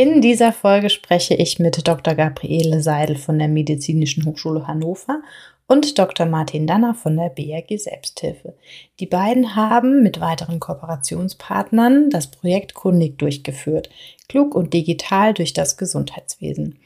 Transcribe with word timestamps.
In 0.00 0.20
dieser 0.20 0.52
Folge 0.52 0.90
spreche 0.90 1.34
ich 1.34 1.58
mit 1.58 1.88
Dr. 1.88 2.14
Gabriele 2.14 2.80
Seidel 2.80 3.16
von 3.16 3.36
der 3.36 3.48
Medizinischen 3.48 4.24
Hochschule 4.26 4.68
Hannover 4.68 5.22
und 5.66 5.98
Dr. 5.98 6.24
Martin 6.24 6.68
Danner 6.68 6.94
von 6.94 7.16
der 7.16 7.30
BRG 7.30 7.78
Selbsthilfe. 7.78 8.54
Die 9.00 9.06
beiden 9.06 9.56
haben 9.56 10.04
mit 10.04 10.20
weiteren 10.20 10.60
Kooperationspartnern 10.60 12.10
das 12.10 12.28
Projekt 12.30 12.74
Kundig 12.74 13.18
durchgeführt, 13.18 13.90
klug 14.28 14.54
und 14.54 14.72
digital 14.72 15.34
durch 15.34 15.52
das 15.52 15.76
Gesundheitswesen. 15.76 16.78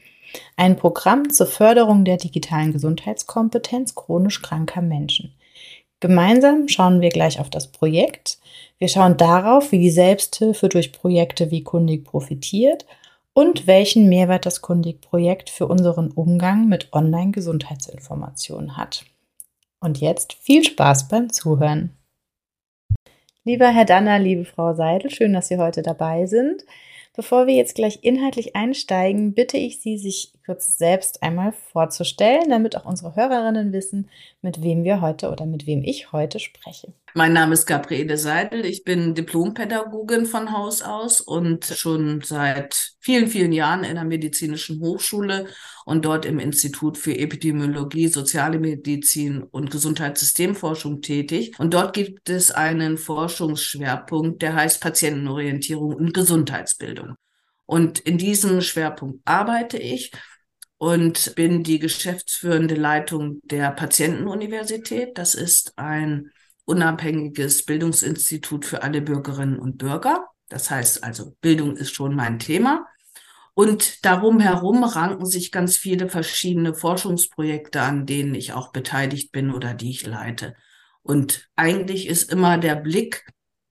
Ein 0.57 0.75
Programm 0.75 1.29
zur 1.29 1.45
Förderung 1.45 2.05
der 2.05 2.17
digitalen 2.17 2.73
Gesundheitskompetenz 2.73 3.93
chronisch 3.93 4.41
kranker 4.41 4.81
Menschen. 4.81 5.35
Gemeinsam 5.99 6.67
schauen 6.67 6.99
wir 6.99 7.09
gleich 7.09 7.39
auf 7.39 7.51
das 7.51 7.67
Projekt. 7.67 8.39
Wir 8.79 8.87
schauen 8.87 9.17
darauf, 9.17 9.71
wie 9.71 9.77
die 9.77 9.91
Selbsthilfe 9.91 10.67
durch 10.67 10.91
Projekte 10.91 11.51
wie 11.51 11.61
Kundig 11.61 12.05
profitiert– 12.05 12.87
und 13.33 13.67
welchen 13.67 14.09
Mehrwert 14.09 14.45
das 14.45 14.61
Kundig-Projekt 14.61 15.49
für 15.49 15.67
unseren 15.67 16.11
Umgang 16.11 16.67
mit 16.67 16.93
Online-Gesundheitsinformationen 16.93 18.77
hat. 18.77 19.05
Und 19.79 19.99
jetzt 19.99 20.33
viel 20.33 20.63
Spaß 20.63 21.07
beim 21.07 21.31
Zuhören. 21.31 21.97
Lieber 23.43 23.67
Herr 23.67 23.85
Danner, 23.85 24.19
liebe 24.19 24.45
Frau 24.45 24.73
Seidel, 24.73 25.09
schön, 25.09 25.33
dass 25.33 25.49
Sie 25.49 25.57
heute 25.57 25.81
dabei 25.81 26.25
sind. 26.27 26.63
Bevor 27.15 27.45
wir 27.45 27.55
jetzt 27.55 27.75
gleich 27.75 27.99
inhaltlich 28.01 28.55
einsteigen, 28.55 29.33
bitte 29.33 29.57
ich 29.57 29.81
Sie, 29.81 29.97
sich 29.97 30.33
kurz 30.45 30.77
selbst 30.77 31.23
einmal 31.23 31.53
vorzustellen, 31.71 32.49
damit 32.49 32.75
auch 32.75 32.85
unsere 32.85 33.15
Hörerinnen 33.15 33.71
wissen, 33.71 34.09
mit 34.41 34.61
wem 34.61 34.83
wir 34.83 35.01
heute 35.01 35.31
oder 35.31 35.45
mit 35.45 35.65
wem 35.65 35.83
ich 35.83 36.11
heute 36.11 36.39
spreche. 36.39 36.93
Mein 37.13 37.33
Name 37.33 37.53
ist 37.53 37.65
Gabriele 37.65 38.17
Seidel. 38.17 38.65
Ich 38.65 38.83
bin 38.83 39.13
Diplompädagogin 39.13 40.25
von 40.25 40.51
Haus 40.51 40.81
aus 40.81 41.21
und 41.21 41.65
schon 41.65 42.21
seit 42.21 42.93
vielen, 42.99 43.27
vielen 43.27 43.51
Jahren 43.51 43.83
in 43.83 43.95
der 43.95 44.03
medizinischen 44.03 44.81
Hochschule 44.81 45.47
und 45.85 46.05
dort 46.05 46.25
im 46.25 46.39
Institut 46.39 46.97
für 46.97 47.17
Epidemiologie, 47.17 48.07
Soziale 48.07 48.59
Medizin 48.59 49.43
und 49.43 49.69
Gesundheitssystemforschung 49.71 51.01
tätig. 51.01 51.53
Und 51.59 51.73
dort 51.73 51.93
gibt 51.93 52.29
es 52.29 52.51
einen 52.51 52.97
Forschungsschwerpunkt, 52.97 54.41
der 54.41 54.55
heißt 54.55 54.81
Patientenorientierung 54.81 55.95
und 55.95 56.13
Gesundheitsbildung. 56.13 57.15
Und 57.65 57.99
in 57.99 58.17
diesem 58.17 58.61
Schwerpunkt 58.61 59.21
arbeite 59.25 59.77
ich 59.77 60.11
und 60.83 61.35
bin 61.35 61.63
die 61.63 61.79
geschäftsführende 61.79 62.75
Leitung 62.75 63.39
der 63.43 63.71
Patientenuniversität. 63.71 65.17
Das 65.17 65.33
ist 65.33 65.71
ein 65.77 66.29
unabhängiges 66.65 67.63
Bildungsinstitut 67.63 68.65
für 68.65 68.83
alle 68.83 69.01
Bürgerinnen 69.01 69.57
und 69.57 69.77
Bürger. 69.77 70.27
Das 70.49 70.69
heißt 70.69 71.05
also, 71.05 71.37
Bildung 71.39 71.77
ist 71.77 71.95
schon 71.95 72.13
mein 72.15 72.37
Thema. 72.37 72.85
Und 73.53 74.03
darum 74.03 74.41
herum 74.41 74.83
ranken 74.83 75.25
sich 75.25 75.53
ganz 75.53 75.77
viele 75.77 76.09
verschiedene 76.09 76.73
Forschungsprojekte, 76.73 77.79
an 77.79 78.05
denen 78.05 78.35
ich 78.35 78.51
auch 78.51 78.73
beteiligt 78.73 79.31
bin 79.31 79.53
oder 79.53 79.73
die 79.73 79.91
ich 79.91 80.05
leite. 80.05 80.53
Und 81.01 81.47
eigentlich 81.55 82.07
ist 82.09 82.29
immer 82.29 82.57
der 82.57 82.75
Blick 82.75 83.25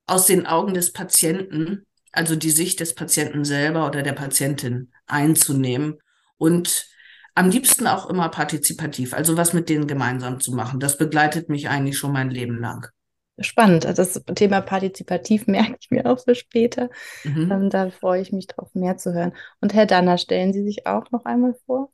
aus 0.07 0.25
den 0.25 0.47
Augen 0.47 0.73
des 0.73 0.95
Patienten, 0.95 1.85
also 2.11 2.37
die 2.37 2.51
Sicht 2.51 2.81
des 2.81 2.95
Patienten 2.95 3.45
selber 3.45 3.87
oder 3.87 4.03
der 4.03 4.15
Patientin 4.15 4.91
einzunehmen 5.05 5.99
und 6.39 6.91
am 7.35 7.49
liebsten 7.49 7.87
auch 7.87 8.09
immer 8.11 8.29
partizipativ, 8.29 9.15
also 9.15 9.37
was 9.37 9.53
mit 9.53 9.69
denen 9.69 9.87
gemeinsam 9.87 10.41
zu 10.41 10.53
machen. 10.53 10.81
Das 10.81 10.99
begleitet 10.99 11.49
mich 11.49 11.69
eigentlich 11.69 11.99
schon 11.99 12.13
mein 12.13 12.31
Leben 12.31 12.59
lang. 12.59 12.87
Spannend. 13.39 13.87
Also 13.87 14.03
das 14.03 14.23
Thema 14.35 14.61
partizipativ 14.61 15.47
merke 15.47 15.77
ich 15.81 15.91
mir 15.91 16.07
auch 16.07 16.21
für 16.21 16.35
später. 16.35 16.91
Mhm. 17.25 17.51
Ähm, 17.51 17.71
da 17.71 17.91
freue 17.91 18.21
ich 18.21 18.33
mich 18.33 18.47
drauf, 18.47 18.71
mehr 18.75 18.97
zu 18.97 19.13
hören. 19.13 19.33
Und 19.61 19.75
Herr 19.75 19.87
Danner, 19.87 20.19
stellen 20.19 20.53
Sie 20.53 20.63
sich 20.63 20.87
auch 20.87 21.11
noch 21.11 21.25
einmal 21.25 21.55
vor? 21.67 21.91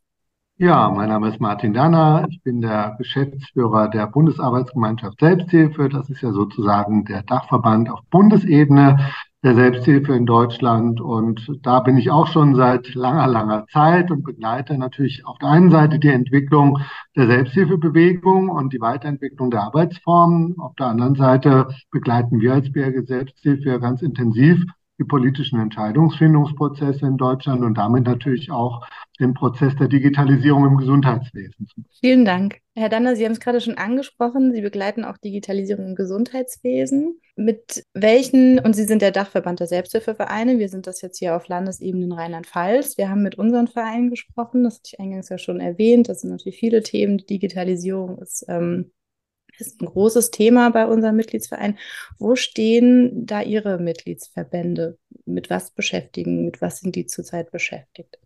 Ja, 0.61 0.91
mein 0.91 1.09
Name 1.09 1.29
ist 1.29 1.41
Martin 1.41 1.73
Danner. 1.73 2.27
Ich 2.29 2.43
bin 2.43 2.61
der 2.61 2.97
Geschäftsführer 2.99 3.89
der 3.89 4.09
Bundesarbeitsgemeinschaft 4.09 5.21
Selbsthilfe. 5.21 5.89
Das 5.89 6.11
ist 6.11 6.21
ja 6.21 6.33
sozusagen 6.33 7.05
der 7.05 7.23
Dachverband 7.23 7.89
auf 7.89 8.01
Bundesebene 8.11 8.99
der 9.45 9.55
Selbsthilfe 9.55 10.15
in 10.15 10.27
Deutschland. 10.27 11.01
Und 11.01 11.59
da 11.63 11.81
bin 11.81 11.97
ich 11.97 12.11
auch 12.11 12.27
schon 12.27 12.55
seit 12.55 12.95
langer, 12.95 13.27
langer 13.27 13.67
Zeit 13.73 14.11
und 14.11 14.25
begleite 14.25 14.77
natürlich 14.77 15.25
auf 15.25 15.39
der 15.39 15.51
einen 15.51 15.71
Seite 15.71 15.99
die 15.99 16.09
Entwicklung 16.09 16.79
der 17.17 17.27
Selbsthilfebewegung 17.29 18.49
und 18.49 18.73
die 18.73 18.81
Weiterentwicklung 18.81 19.51
der 19.51 19.63
Arbeitsformen. 19.63 20.59
Auf 20.59 20.75
der 20.75 20.89
anderen 20.89 21.15
Seite 21.15 21.69
begleiten 21.91 22.41
wir 22.41 22.55
als 22.55 22.73
BRG 22.73 23.07
Selbsthilfe 23.07 23.79
ganz 23.81 24.03
intensiv 24.03 24.65
die 24.99 25.05
politischen 25.05 25.61
Entscheidungsfindungsprozesse 25.61 27.07
in 27.07 27.17
Deutschland 27.17 27.63
und 27.63 27.79
damit 27.79 28.05
natürlich 28.05 28.51
auch 28.51 28.85
den 29.21 29.35
Prozess 29.35 29.75
der 29.77 29.89
Digitalisierung 29.89 30.67
im 30.67 30.77
Gesundheitswesen. 30.77 31.69
Vielen 32.01 32.25
Dank. 32.25 32.61
Herr 32.75 32.89
Danner, 32.89 33.17
Sie 33.17 33.25
haben 33.25 33.33
es 33.33 33.41
gerade 33.41 33.61
schon 33.61 33.77
angesprochen, 33.77 34.53
Sie 34.53 34.61
begleiten 34.61 35.05
auch 35.05 35.17
Digitalisierung 35.19 35.87
im 35.89 35.95
Gesundheitswesen. 35.95 37.21
Mit 37.37 37.85
welchen, 37.95 38.59
und 38.59 38.75
Sie 38.75 38.85
sind 38.85 39.03
der 39.03 39.13
Dachverband 39.13 39.61
der 39.61 39.67
Selbsthilfevereine, 39.69 40.59
wir 40.59 40.69
sind 40.69 40.87
das 40.87 41.01
jetzt 41.01 41.19
hier 41.19 41.37
auf 41.37 41.49
Landesebene 41.49 42.05
in 42.05 42.13
Rheinland-Pfalz. 42.13 42.99
Wir 42.99 43.09
haben 43.11 43.23
mit 43.23 43.37
unseren 43.37 43.69
Vereinen 43.69 44.11
gesprochen, 44.11 44.65
das 44.65 44.77
hatte 44.77 44.91
ich 44.93 45.01
eingangs 45.01 45.29
ja 45.29 45.39
schon 45.39 45.61
erwähnt. 45.61 46.09
Das 46.09 46.21
sind 46.21 46.31
natürlich 46.31 46.59
viele 46.59 46.83
Themen. 46.83 47.19
Die 47.19 47.27
Digitalisierung 47.27 48.19
ist 48.19 48.45
ähm, 48.49 48.91
ist 49.61 49.81
ein 49.81 49.87
großes 49.87 50.31
Thema 50.31 50.71
bei 50.71 50.87
unseren 50.87 51.17
Mitgliedsvereinen. 51.17 51.79
Wo 52.19 52.37
stehen 52.37 53.27
da 53.27 53.43
Ihre 53.43 53.79
Mitgliedsverbände? 53.79 54.99
Mit 55.27 55.51
was 55.51 55.71
beschäftigen? 55.71 56.45
Mit 56.45 56.61
was 56.63 56.81
sind 56.81 56.95
die 56.95 57.07
zurzeit 57.07 57.51
beschäftigt? 57.51 58.19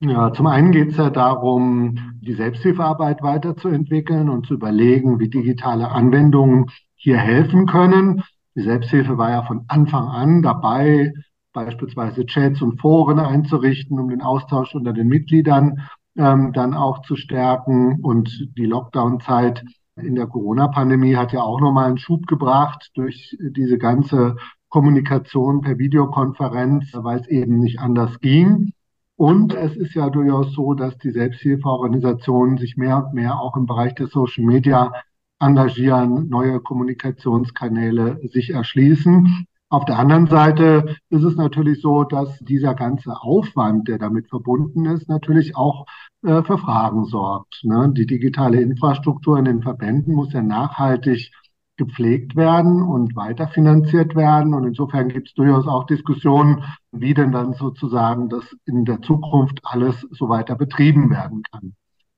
Ja, 0.00 0.32
zum 0.32 0.46
einen 0.46 0.72
geht 0.72 0.90
es 0.90 0.96
ja 0.98 1.08
darum, 1.08 2.18
die 2.20 2.34
Selbsthilfearbeit 2.34 3.22
weiterzuentwickeln 3.22 4.28
und 4.28 4.46
zu 4.46 4.54
überlegen, 4.54 5.18
wie 5.18 5.30
digitale 5.30 5.90
Anwendungen 5.90 6.66
hier 6.94 7.16
helfen 7.16 7.66
können. 7.66 8.22
Die 8.54 8.62
Selbsthilfe 8.62 9.16
war 9.16 9.30
ja 9.30 9.42
von 9.44 9.64
Anfang 9.68 10.08
an 10.08 10.42
dabei, 10.42 11.12
beispielsweise 11.52 12.26
Chats 12.26 12.60
und 12.60 12.80
Foren 12.80 13.18
einzurichten, 13.18 13.98
um 13.98 14.08
den 14.08 14.20
Austausch 14.20 14.74
unter 14.74 14.92
den 14.92 15.08
Mitgliedern 15.08 15.88
ähm, 16.16 16.52
dann 16.52 16.74
auch 16.74 17.02
zu 17.02 17.16
stärken. 17.16 18.00
Und 18.02 18.48
die 18.58 18.66
Lockdown-Zeit 18.66 19.64
in 19.96 20.14
der 20.14 20.26
Corona-Pandemie 20.26 21.16
hat 21.16 21.32
ja 21.32 21.42
auch 21.42 21.60
nochmal 21.60 21.86
einen 21.86 21.98
Schub 21.98 22.26
gebracht 22.26 22.90
durch 22.94 23.36
diese 23.40 23.78
ganze 23.78 24.36
Kommunikation 24.68 25.60
per 25.60 25.78
Videokonferenz, 25.78 26.90
weil 26.94 27.20
es 27.20 27.28
eben 27.28 27.60
nicht 27.60 27.78
anders 27.78 28.20
ging. 28.20 28.72
Und 29.16 29.54
es 29.54 29.76
ist 29.76 29.94
ja 29.94 30.10
durchaus 30.10 30.52
so, 30.52 30.74
dass 30.74 30.98
die 30.98 31.12
Selbsthilfeorganisationen 31.12 32.58
sich 32.58 32.76
mehr 32.76 33.06
und 33.06 33.14
mehr 33.14 33.38
auch 33.38 33.56
im 33.56 33.66
Bereich 33.66 33.94
der 33.94 34.08
Social 34.08 34.44
Media 34.44 34.92
engagieren, 35.38 36.28
neue 36.28 36.58
Kommunikationskanäle 36.58 38.20
sich 38.28 38.50
erschließen. 38.50 39.46
Auf 39.68 39.84
der 39.84 39.98
anderen 39.98 40.26
Seite 40.26 40.96
ist 41.10 41.22
es 41.22 41.36
natürlich 41.36 41.80
so, 41.80 42.04
dass 42.04 42.38
dieser 42.40 42.74
ganze 42.74 43.20
Aufwand, 43.20 43.88
der 43.88 43.98
damit 43.98 44.28
verbunden 44.28 44.86
ist, 44.86 45.08
natürlich 45.08 45.56
auch 45.56 45.86
äh, 46.24 46.42
für 46.42 46.58
Fragen 46.58 47.04
sorgt. 47.04 47.60
Ne? 47.64 47.92
Die 47.94 48.06
digitale 48.06 48.60
Infrastruktur 48.60 49.38
in 49.38 49.44
den 49.44 49.62
Verbänden 49.62 50.14
muss 50.14 50.32
ja 50.32 50.42
nachhaltig 50.42 51.30
gepflegt 51.76 52.36
werden 52.36 52.82
und 52.82 53.16
weiterfinanziert 53.16 54.14
werden. 54.14 54.54
Und 54.54 54.64
insofern 54.64 55.08
gibt 55.08 55.28
es 55.28 55.34
durchaus 55.34 55.66
auch 55.66 55.84
Diskussionen, 55.86 56.64
wie 56.92 57.14
denn 57.14 57.32
dann 57.32 57.52
sozusagen 57.54 58.28
das 58.28 58.44
in 58.64 58.84
der 58.84 59.02
Zukunft 59.02 59.60
alles 59.64 60.06
so 60.10 60.28
weiter 60.28 60.54
betrieben 60.54 61.10
werden 61.10 61.42
kann. 61.50 61.74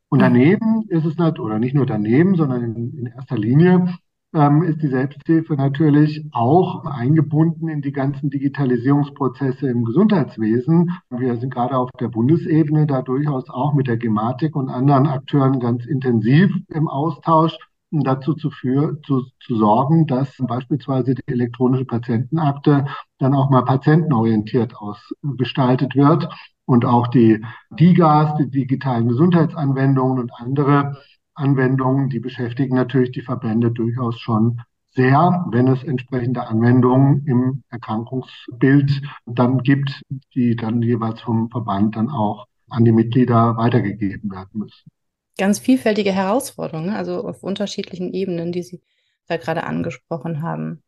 Und 0.08 0.20
daneben 0.20 0.84
ist 0.88 1.04
es 1.04 1.18
nicht, 1.18 1.40
oder 1.40 1.58
nicht 1.58 1.74
nur 1.74 1.86
daneben, 1.86 2.36
sondern 2.36 2.62
in, 2.62 2.98
in 2.98 3.06
erster 3.06 3.36
Linie 3.36 3.98
ähm, 4.34 4.62
ist 4.62 4.82
die 4.82 4.88
Selbsthilfe 4.88 5.54
natürlich 5.54 6.24
auch 6.32 6.84
eingebunden 6.84 7.68
in 7.68 7.82
die 7.82 7.92
ganzen 7.92 8.30
Digitalisierungsprozesse 8.30 9.68
im 9.68 9.84
Gesundheitswesen. 9.84 10.90
Wir 11.10 11.36
sind 11.36 11.52
gerade 11.52 11.76
auf 11.76 11.90
der 12.00 12.08
Bundesebene 12.08 12.86
da 12.86 13.02
durchaus 13.02 13.48
auch 13.48 13.74
mit 13.74 13.86
der 13.86 13.96
Gematik 13.96 14.56
und 14.56 14.68
anderen 14.68 15.06
Akteuren 15.06 15.60
ganz 15.60 15.86
intensiv 15.86 16.50
im 16.68 16.88
Austausch 16.88 17.56
um 17.92 18.02
dazu 18.02 18.34
zu, 18.34 18.50
für, 18.50 19.00
zu, 19.02 19.22
zu 19.40 19.56
sorgen, 19.56 20.06
dass 20.06 20.34
beispielsweise 20.38 21.14
die 21.14 21.22
elektronische 21.26 21.84
Patientenakte 21.84 22.86
dann 23.18 23.34
auch 23.34 23.50
mal 23.50 23.64
patientenorientiert 23.64 24.74
ausgestaltet 24.76 25.94
wird 25.94 26.28
Und 26.64 26.84
auch 26.84 27.06
die 27.06 27.44
DIGAs, 27.70 28.36
die 28.38 28.50
digitalen 28.50 29.08
Gesundheitsanwendungen 29.08 30.18
und 30.18 30.32
andere 30.34 30.96
Anwendungen, 31.36 32.08
die 32.08 32.20
beschäftigen 32.20 32.74
natürlich 32.74 33.12
die 33.12 33.22
Verbände 33.22 33.70
durchaus 33.70 34.18
schon 34.18 34.60
sehr, 34.90 35.44
wenn 35.50 35.68
es 35.68 35.84
entsprechende 35.84 36.46
Anwendungen 36.46 37.24
im 37.26 37.62
Erkrankungsbild 37.70 39.02
dann 39.26 39.62
gibt, 39.62 40.02
die 40.34 40.56
dann 40.56 40.82
jeweils 40.82 41.20
vom 41.20 41.50
Verband 41.50 41.96
dann 41.96 42.08
auch 42.08 42.46
an 42.70 42.84
die 42.84 42.92
Mitglieder 42.92 43.56
weitergegeben 43.56 44.30
werden 44.30 44.60
müssen. 44.60 44.90
Ganz 45.38 45.58
vielfältige 45.58 46.12
Herausforderungen, 46.12 46.90
also 46.90 47.26
auf 47.26 47.42
unterschiedlichen 47.42 48.12
Ebenen, 48.14 48.52
die 48.52 48.62
Sie 48.62 48.80
da 49.26 49.36
gerade 49.36 49.64
angesprochen 49.64 50.42
haben. 50.42 50.82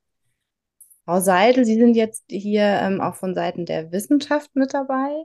Frau 1.04 1.20
Seidel, 1.20 1.64
Sie 1.64 1.76
sind 1.76 1.94
jetzt 1.94 2.24
hier 2.30 2.64
ähm, 2.64 3.00
auch 3.00 3.14
von 3.14 3.34
Seiten 3.34 3.66
der 3.66 3.92
Wissenschaft 3.92 4.54
mit 4.54 4.72
dabei. 4.72 5.24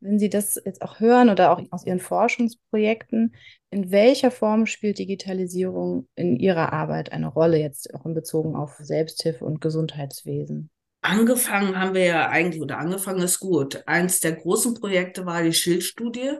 Wenn 0.00 0.18
Sie 0.18 0.30
das 0.30 0.60
jetzt 0.64 0.80
auch 0.80 0.98
hören 0.98 1.28
oder 1.28 1.52
auch 1.52 1.62
aus 1.70 1.84
Ihren 1.84 2.00
Forschungsprojekten, 2.00 3.34
in 3.70 3.90
welcher 3.90 4.30
Form 4.30 4.66
spielt 4.66 4.98
Digitalisierung 4.98 6.08
in 6.14 6.36
Ihrer 6.36 6.72
Arbeit 6.72 7.12
eine 7.12 7.28
Rolle, 7.28 7.58
jetzt 7.58 7.94
auch 7.94 8.06
in 8.06 8.14
Bezug 8.14 8.54
auf 8.56 8.76
Selbsthilfe 8.78 9.44
und 9.44 9.60
Gesundheitswesen? 9.60 10.70
Angefangen 11.02 11.78
haben 11.78 11.94
wir 11.94 12.04
ja 12.04 12.28
eigentlich, 12.28 12.62
oder 12.62 12.78
angefangen 12.78 13.22
ist 13.22 13.40
gut. 13.40 13.82
Eins 13.86 14.20
der 14.20 14.32
großen 14.32 14.74
Projekte 14.74 15.26
war 15.26 15.42
die 15.42 15.52
Schildstudie, 15.52 16.32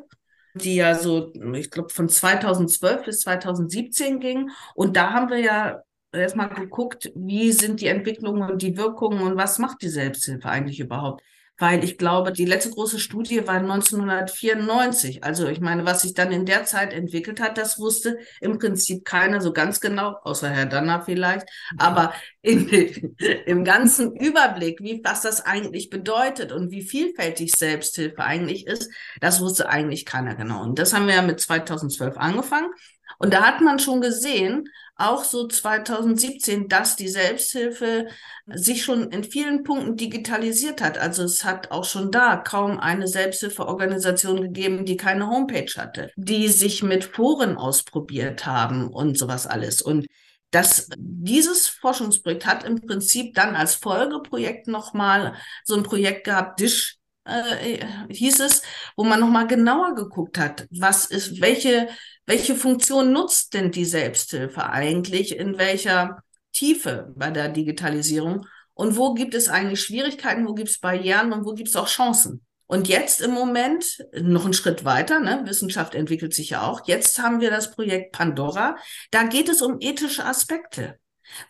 die 0.54 0.76
ja 0.76 0.94
so, 0.94 1.32
ich 1.54 1.70
glaube, 1.70 1.90
von 1.90 2.08
2012 2.08 3.04
bis 3.04 3.20
2017 3.20 4.20
ging. 4.20 4.50
Und 4.74 4.96
da 4.96 5.12
haben 5.12 5.30
wir 5.30 5.38
ja 5.38 5.82
erstmal 6.12 6.48
geguckt, 6.48 7.12
wie 7.14 7.52
sind 7.52 7.80
die 7.80 7.86
Entwicklungen 7.86 8.50
und 8.50 8.62
die 8.62 8.76
Wirkungen 8.76 9.22
und 9.22 9.36
was 9.36 9.58
macht 9.58 9.82
die 9.82 9.88
Selbsthilfe 9.88 10.48
eigentlich 10.48 10.80
überhaupt? 10.80 11.22
Weil 11.60 11.84
ich 11.84 11.98
glaube, 11.98 12.32
die 12.32 12.46
letzte 12.46 12.70
große 12.70 12.98
Studie 12.98 13.46
war 13.46 13.56
1994. 13.56 15.22
Also 15.22 15.46
ich 15.46 15.60
meine, 15.60 15.84
was 15.84 16.00
sich 16.02 16.14
dann 16.14 16.32
in 16.32 16.46
der 16.46 16.64
Zeit 16.64 16.94
entwickelt 16.94 17.38
hat, 17.38 17.58
das 17.58 17.78
wusste 17.78 18.18
im 18.40 18.58
Prinzip 18.58 19.04
keiner 19.04 19.42
so 19.42 19.52
ganz 19.52 19.80
genau, 19.80 20.16
außer 20.24 20.48
Herr 20.48 20.64
Danner 20.64 21.02
vielleicht. 21.02 21.46
Aber 21.76 22.14
in, 22.40 22.66
im 23.46 23.62
ganzen 23.64 24.16
Überblick, 24.16 24.80
wie, 24.80 25.02
was 25.04 25.20
das 25.20 25.44
eigentlich 25.44 25.90
bedeutet 25.90 26.50
und 26.50 26.70
wie 26.70 26.82
vielfältig 26.82 27.52
Selbsthilfe 27.54 28.24
eigentlich 28.24 28.66
ist, 28.66 28.90
das 29.20 29.42
wusste 29.42 29.68
eigentlich 29.68 30.06
keiner 30.06 30.34
genau. 30.34 30.62
Und 30.62 30.78
das 30.78 30.94
haben 30.94 31.06
wir 31.06 31.14
ja 31.14 31.22
mit 31.22 31.40
2012 31.40 32.16
angefangen. 32.16 32.70
Und 33.18 33.34
da 33.34 33.42
hat 33.42 33.60
man 33.60 33.78
schon 33.78 34.00
gesehen, 34.00 34.64
auch 35.00 35.24
so 35.24 35.48
2017, 35.48 36.68
dass 36.68 36.96
die 36.96 37.08
Selbsthilfe 37.08 38.08
sich 38.46 38.84
schon 38.84 39.10
in 39.10 39.24
vielen 39.24 39.62
Punkten 39.62 39.96
digitalisiert 39.96 40.80
hat. 40.80 40.98
Also 40.98 41.24
es 41.24 41.44
hat 41.44 41.70
auch 41.70 41.84
schon 41.84 42.10
da 42.10 42.36
kaum 42.36 42.78
eine 42.78 43.08
Selbsthilfeorganisation 43.08 44.40
gegeben, 44.42 44.84
die 44.84 44.96
keine 44.96 45.28
Homepage 45.28 45.72
hatte, 45.76 46.10
die 46.16 46.48
sich 46.48 46.82
mit 46.82 47.04
Foren 47.04 47.56
ausprobiert 47.56 48.46
haben 48.46 48.88
und 48.88 49.18
sowas 49.18 49.46
alles. 49.46 49.82
Und 49.82 50.06
das, 50.50 50.88
dieses 50.98 51.68
Forschungsprojekt 51.68 52.44
hat 52.44 52.64
im 52.64 52.80
Prinzip 52.80 53.34
dann 53.34 53.54
als 53.54 53.76
Folgeprojekt 53.76 54.66
nochmal 54.66 55.34
so 55.64 55.76
ein 55.76 55.84
Projekt 55.84 56.24
gehabt, 56.24 56.60
Dish 56.60 56.99
äh, 57.24 57.84
hieß 58.08 58.40
es, 58.40 58.62
wo 58.96 59.04
man 59.04 59.20
nochmal 59.20 59.46
genauer 59.46 59.94
geguckt 59.94 60.38
hat, 60.38 60.66
was 60.70 61.06
ist, 61.06 61.40
welche 61.40 61.88
welche 62.30 62.54
Funktion 62.54 63.12
nutzt 63.12 63.54
denn 63.54 63.72
die 63.72 63.84
Selbsthilfe 63.84 64.70
eigentlich? 64.70 65.36
In 65.36 65.58
welcher 65.58 66.22
Tiefe 66.52 67.12
bei 67.16 67.30
der 67.30 67.48
Digitalisierung? 67.48 68.46
Und 68.72 68.96
wo 68.96 69.14
gibt 69.14 69.34
es 69.34 69.48
eigentlich 69.48 69.80
Schwierigkeiten? 69.82 70.46
Wo 70.46 70.54
gibt 70.54 70.68
es 70.68 70.78
Barrieren 70.78 71.32
und 71.32 71.44
wo 71.44 71.54
gibt 71.54 71.70
es 71.70 71.74
auch 71.74 71.88
Chancen? 71.88 72.44
Und 72.68 72.86
jetzt 72.86 73.20
im 73.20 73.32
Moment 73.32 73.84
noch 74.12 74.44
einen 74.44 74.54
Schritt 74.54 74.84
weiter, 74.84 75.18
ne? 75.18 75.42
Wissenschaft 75.44 75.96
entwickelt 75.96 76.32
sich 76.32 76.50
ja 76.50 76.62
auch. 76.62 76.86
Jetzt 76.86 77.20
haben 77.20 77.40
wir 77.40 77.50
das 77.50 77.72
Projekt 77.72 78.12
Pandora. 78.12 78.76
Da 79.10 79.24
geht 79.24 79.48
es 79.48 79.60
um 79.60 79.78
ethische 79.80 80.24
Aspekte. 80.24 81.00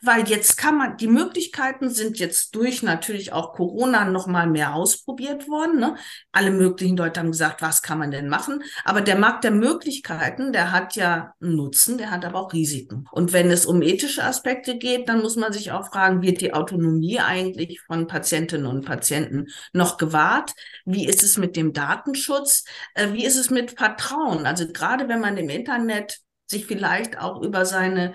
Weil 0.02 0.28
jetzt 0.28 0.56
kann 0.56 0.76
man, 0.76 0.96
die 0.96 1.06
Möglichkeiten 1.06 1.90
sind 1.90 2.18
jetzt 2.18 2.54
durch 2.54 2.82
natürlich 2.82 3.32
auch 3.32 3.52
Corona 3.52 4.04
noch 4.04 4.26
mal 4.26 4.46
mehr 4.46 4.74
ausprobiert 4.74 5.48
worden. 5.48 5.80
Ne? 5.80 5.96
Alle 6.32 6.50
möglichen 6.50 6.96
Leute 6.96 7.20
haben 7.20 7.30
gesagt, 7.30 7.62
was 7.62 7.82
kann 7.82 7.98
man 7.98 8.10
denn 8.10 8.28
machen? 8.28 8.62
Aber 8.84 9.00
der 9.00 9.16
Markt 9.16 9.44
der 9.44 9.50
Möglichkeiten, 9.50 10.52
der 10.52 10.72
hat 10.72 10.96
ja 10.96 11.34
einen 11.40 11.56
Nutzen, 11.56 11.98
der 11.98 12.10
hat 12.10 12.24
aber 12.24 12.40
auch 12.40 12.52
Risiken. 12.52 13.06
Und 13.12 13.32
wenn 13.32 13.50
es 13.50 13.66
um 13.66 13.82
ethische 13.82 14.24
Aspekte 14.24 14.78
geht, 14.78 15.08
dann 15.08 15.20
muss 15.20 15.36
man 15.36 15.52
sich 15.52 15.72
auch 15.72 15.88
fragen, 15.88 16.22
wird 16.22 16.40
die 16.40 16.54
Autonomie 16.54 17.20
eigentlich 17.20 17.80
von 17.80 18.06
Patientinnen 18.06 18.66
und 18.66 18.84
Patienten 18.84 19.46
noch 19.72 19.96
gewahrt? 19.96 20.52
Wie 20.84 21.06
ist 21.06 21.22
es 21.22 21.36
mit 21.36 21.56
dem 21.56 21.72
Datenschutz? 21.72 22.64
Äh, 22.94 23.12
wie 23.12 23.24
ist 23.24 23.36
es 23.36 23.50
mit 23.50 23.72
Vertrauen? 23.72 24.46
Also 24.46 24.66
gerade 24.72 25.08
wenn 25.08 25.20
man 25.20 25.36
im 25.36 25.48
Internet 25.48 26.20
sich 26.46 26.66
vielleicht 26.66 27.18
auch 27.18 27.42
über 27.42 27.64
seine 27.64 28.14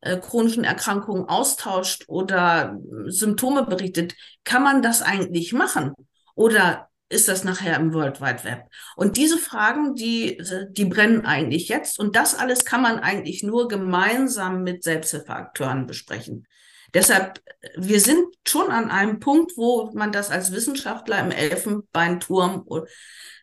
chronischen 0.00 0.64
Erkrankungen 0.64 1.24
austauscht 1.24 2.04
oder 2.08 2.78
Symptome 3.06 3.64
berichtet, 3.64 4.14
kann 4.44 4.62
man 4.62 4.82
das 4.82 5.02
eigentlich 5.02 5.52
machen? 5.52 5.94
Oder 6.34 6.88
ist 7.08 7.28
das 7.28 7.44
nachher 7.44 7.76
im 7.76 7.94
World 7.94 8.20
Wide 8.20 8.44
Web? 8.44 8.64
Und 8.96 9.16
diese 9.16 9.38
Fragen, 9.38 9.94
die, 9.94 10.42
die 10.70 10.84
brennen 10.84 11.24
eigentlich 11.24 11.68
jetzt. 11.68 11.98
Und 11.98 12.16
das 12.16 12.34
alles 12.34 12.64
kann 12.64 12.82
man 12.82 12.98
eigentlich 12.98 13.42
nur 13.42 13.68
gemeinsam 13.68 14.62
mit 14.62 14.82
Selbsthilfeakteuren 14.82 15.86
besprechen. 15.86 16.46
Deshalb, 16.94 17.40
wir 17.76 18.00
sind 18.00 18.24
schon 18.46 18.70
an 18.70 18.90
einem 18.90 19.20
Punkt, 19.20 19.52
wo 19.56 19.90
man 19.92 20.12
das 20.12 20.30
als 20.30 20.52
Wissenschaftler 20.52 21.20
im 21.20 21.30
Elfenbeinturm 21.30 22.64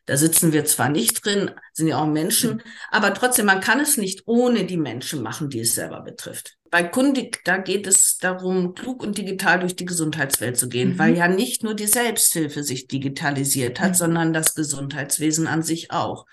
da 0.05 0.17
sitzen 0.17 0.53
wir 0.53 0.65
zwar 0.65 0.89
nicht 0.89 1.25
drin, 1.25 1.51
sind 1.73 1.87
ja 1.87 1.97
auch 1.97 2.07
Menschen, 2.07 2.55
mhm. 2.55 2.61
aber 2.91 3.13
trotzdem, 3.13 3.47
man 3.47 3.59
kann 3.59 3.79
es 3.79 3.97
nicht 3.97 4.23
ohne 4.25 4.65
die 4.65 4.77
Menschen 4.77 5.23
machen, 5.23 5.49
die 5.49 5.61
es 5.61 5.73
selber 5.73 6.01
betrifft. 6.01 6.57
Bei 6.69 6.83
Kundig, 6.83 7.41
da 7.43 7.57
geht 7.57 7.87
es 7.87 8.17
darum, 8.17 8.75
klug 8.75 9.01
und 9.01 9.17
digital 9.17 9.59
durch 9.59 9.75
die 9.75 9.85
Gesundheitswelt 9.85 10.57
zu 10.57 10.69
gehen, 10.69 10.93
mhm. 10.93 10.99
weil 10.99 11.17
ja 11.17 11.27
nicht 11.27 11.63
nur 11.63 11.73
die 11.73 11.87
Selbsthilfe 11.87 12.63
sich 12.63 12.87
digitalisiert 12.87 13.79
hat, 13.79 13.91
mhm. 13.91 13.95
sondern 13.95 14.33
das 14.33 14.53
Gesundheitswesen 14.53 15.47
an 15.47 15.63
sich 15.63 15.91
auch. 15.91 16.25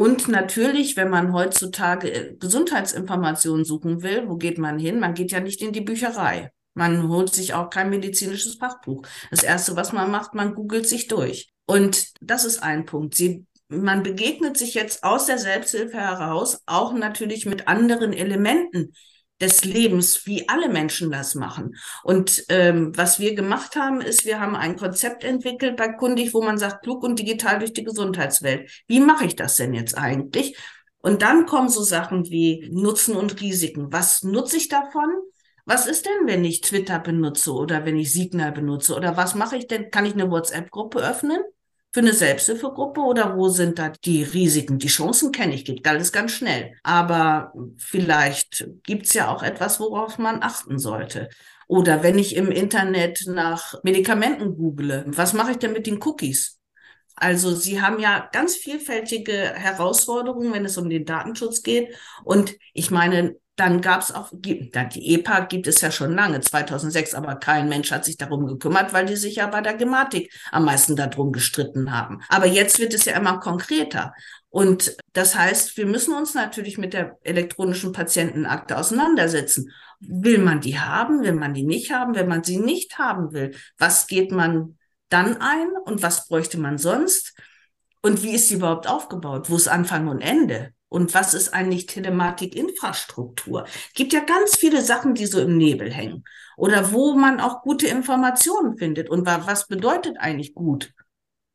Und 0.00 0.28
natürlich, 0.28 0.96
wenn 0.96 1.10
man 1.10 1.34
heutzutage 1.34 2.10
äh, 2.10 2.34
Gesundheitsinformationen 2.36 3.66
suchen 3.66 4.02
will, 4.02 4.30
wo 4.30 4.36
geht 4.36 4.56
man 4.56 4.78
hin? 4.78 4.98
Man 4.98 5.12
geht 5.12 5.30
ja 5.30 5.40
nicht 5.40 5.60
in 5.60 5.74
die 5.74 5.82
Bücherei. 5.82 6.50
Man 6.72 7.10
holt 7.10 7.34
sich 7.34 7.52
auch 7.52 7.68
kein 7.68 7.90
medizinisches 7.90 8.54
Fachbuch. 8.54 9.02
Das 9.30 9.42
erste, 9.42 9.76
was 9.76 9.92
man 9.92 10.10
macht, 10.10 10.32
man 10.32 10.54
googelt 10.54 10.88
sich 10.88 11.06
durch. 11.06 11.52
Und 11.66 12.14
das 12.22 12.46
ist 12.46 12.62
ein 12.62 12.86
Punkt. 12.86 13.14
Sie, 13.14 13.44
man 13.68 14.02
begegnet 14.02 14.56
sich 14.56 14.72
jetzt 14.72 15.04
aus 15.04 15.26
der 15.26 15.36
Selbsthilfe 15.36 15.98
heraus 15.98 16.62
auch 16.64 16.94
natürlich 16.94 17.44
mit 17.44 17.68
anderen 17.68 18.14
Elementen 18.14 18.94
des 19.40 19.64
Lebens, 19.64 20.26
wie 20.26 20.48
alle 20.48 20.68
Menschen 20.68 21.10
das 21.10 21.34
machen. 21.34 21.76
Und 22.02 22.44
ähm, 22.48 22.96
was 22.96 23.20
wir 23.20 23.34
gemacht 23.34 23.76
haben, 23.76 24.00
ist, 24.00 24.24
wir 24.24 24.40
haben 24.40 24.56
ein 24.56 24.76
Konzept 24.76 25.24
entwickelt 25.24 25.76
bei 25.76 25.88
Kundig, 25.88 26.34
wo 26.34 26.42
man 26.42 26.58
sagt, 26.58 26.82
klug 26.82 27.02
und 27.02 27.18
digital 27.18 27.58
durch 27.58 27.72
die 27.72 27.84
Gesundheitswelt. 27.84 28.70
Wie 28.86 29.00
mache 29.00 29.24
ich 29.24 29.36
das 29.36 29.56
denn 29.56 29.74
jetzt 29.74 29.96
eigentlich? 29.96 30.56
Und 31.02 31.22
dann 31.22 31.46
kommen 31.46 31.68
so 31.68 31.82
Sachen 31.82 32.28
wie 32.30 32.68
Nutzen 32.72 33.16
und 33.16 33.40
Risiken. 33.40 33.92
Was 33.92 34.22
nutze 34.22 34.58
ich 34.58 34.68
davon? 34.68 35.08
Was 35.64 35.86
ist 35.86 36.04
denn, 36.06 36.26
wenn 36.26 36.44
ich 36.44 36.60
Twitter 36.60 36.98
benutze 36.98 37.52
oder 37.52 37.84
wenn 37.84 37.96
ich 37.96 38.12
Signal 38.12 38.52
benutze? 38.52 38.94
Oder 38.94 39.16
was 39.16 39.34
mache 39.34 39.56
ich 39.56 39.66
denn? 39.66 39.90
Kann 39.90 40.04
ich 40.04 40.14
eine 40.14 40.30
WhatsApp-Gruppe 40.30 40.98
öffnen? 40.98 41.38
Für 41.92 42.00
eine 42.00 42.12
Selbsthilfegruppe 42.12 43.00
oder 43.00 43.36
wo 43.36 43.48
sind 43.48 43.78
da 43.78 43.88
die 43.88 44.22
Risiken? 44.22 44.78
Die 44.78 44.88
Chancen 44.88 45.32
kenne 45.32 45.54
ich, 45.54 45.64
geht 45.64 45.86
alles 45.86 46.12
ganz 46.12 46.32
schnell. 46.32 46.74
Aber 46.82 47.52
vielleicht 47.78 48.68
gibt's 48.84 49.14
ja 49.14 49.28
auch 49.28 49.42
etwas, 49.42 49.80
worauf 49.80 50.18
man 50.18 50.42
achten 50.42 50.78
sollte. 50.78 51.28
Oder 51.66 52.02
wenn 52.02 52.18
ich 52.18 52.36
im 52.36 52.50
Internet 52.50 53.24
nach 53.26 53.74
Medikamenten 53.82 54.56
google, 54.56 55.04
was 55.06 55.32
mache 55.32 55.52
ich 55.52 55.58
denn 55.58 55.72
mit 55.72 55.86
den 55.86 56.02
Cookies? 56.02 56.58
Also 57.16 57.54
Sie 57.54 57.82
haben 57.82 58.00
ja 58.00 58.28
ganz 58.32 58.56
vielfältige 58.56 59.32
Herausforderungen, 59.32 60.52
wenn 60.52 60.64
es 60.64 60.78
um 60.78 60.88
den 60.88 61.04
Datenschutz 61.04 61.62
geht. 61.62 61.94
Und 62.24 62.56
ich 62.72 62.90
meine, 62.90 63.36
dann 63.56 63.82
gab 63.82 64.00
es 64.00 64.12
auch, 64.12 64.30
die 64.32 64.70
EPA 64.72 65.40
gibt 65.40 65.66
es 65.66 65.80
ja 65.82 65.90
schon 65.90 66.14
lange, 66.14 66.40
2006, 66.40 67.14
aber 67.14 67.36
kein 67.36 67.68
Mensch 67.68 67.90
hat 67.90 68.06
sich 68.06 68.16
darum 68.16 68.46
gekümmert, 68.46 68.92
weil 68.94 69.04
die 69.04 69.16
sich 69.16 69.36
ja 69.36 69.46
bei 69.48 69.60
der 69.60 69.74
Gematik 69.74 70.32
am 70.50 70.64
meisten 70.64 70.96
darum 70.96 71.30
gestritten 71.30 71.92
haben. 71.92 72.22
Aber 72.28 72.46
jetzt 72.46 72.78
wird 72.78 72.94
es 72.94 73.04
ja 73.04 73.16
immer 73.16 73.38
konkreter. 73.38 74.14
Und 74.48 74.96
das 75.12 75.36
heißt, 75.36 75.76
wir 75.76 75.86
müssen 75.86 76.14
uns 76.14 76.34
natürlich 76.34 76.78
mit 76.78 76.92
der 76.92 77.18
elektronischen 77.22 77.92
Patientenakte 77.92 78.78
auseinandersetzen. 78.78 79.70
Will 80.00 80.38
man 80.38 80.60
die 80.60 80.78
haben? 80.80 81.22
Will 81.22 81.34
man 81.34 81.52
die 81.52 81.64
nicht 81.64 81.92
haben? 81.92 82.14
Wenn 82.14 82.28
man 82.28 82.42
sie 82.42 82.58
nicht 82.58 82.98
haben 82.98 83.32
will, 83.32 83.54
was 83.78 84.06
geht 84.06 84.32
man 84.32 84.78
dann 85.10 85.36
ein 85.40 85.68
und 85.84 86.02
was 86.02 86.26
bräuchte 86.26 86.58
man 86.58 86.78
sonst? 86.78 87.36
Und 88.02 88.22
wie 88.22 88.34
ist 88.34 88.48
sie 88.48 88.54
überhaupt 88.54 88.88
aufgebaut? 88.88 89.50
Wo 89.50 89.56
ist 89.56 89.68
Anfang 89.68 90.08
und 90.08 90.20
Ende? 90.20 90.72
Und 90.90 91.14
was 91.14 91.32
ist 91.32 91.54
eigentlich 91.54 91.86
Telematikinfrastruktur? 91.86 93.64
Es 93.64 93.94
gibt 93.94 94.12
ja 94.12 94.20
ganz 94.20 94.56
viele 94.56 94.82
Sachen, 94.82 95.14
die 95.14 95.24
so 95.24 95.40
im 95.40 95.56
Nebel 95.56 95.90
hängen. 95.90 96.24
Oder 96.56 96.92
wo 96.92 97.14
man 97.14 97.40
auch 97.40 97.62
gute 97.62 97.86
Informationen 97.86 98.76
findet. 98.76 99.08
Und 99.08 99.24
was 99.24 99.68
bedeutet 99.68 100.18
eigentlich 100.18 100.52
gut? 100.52 100.92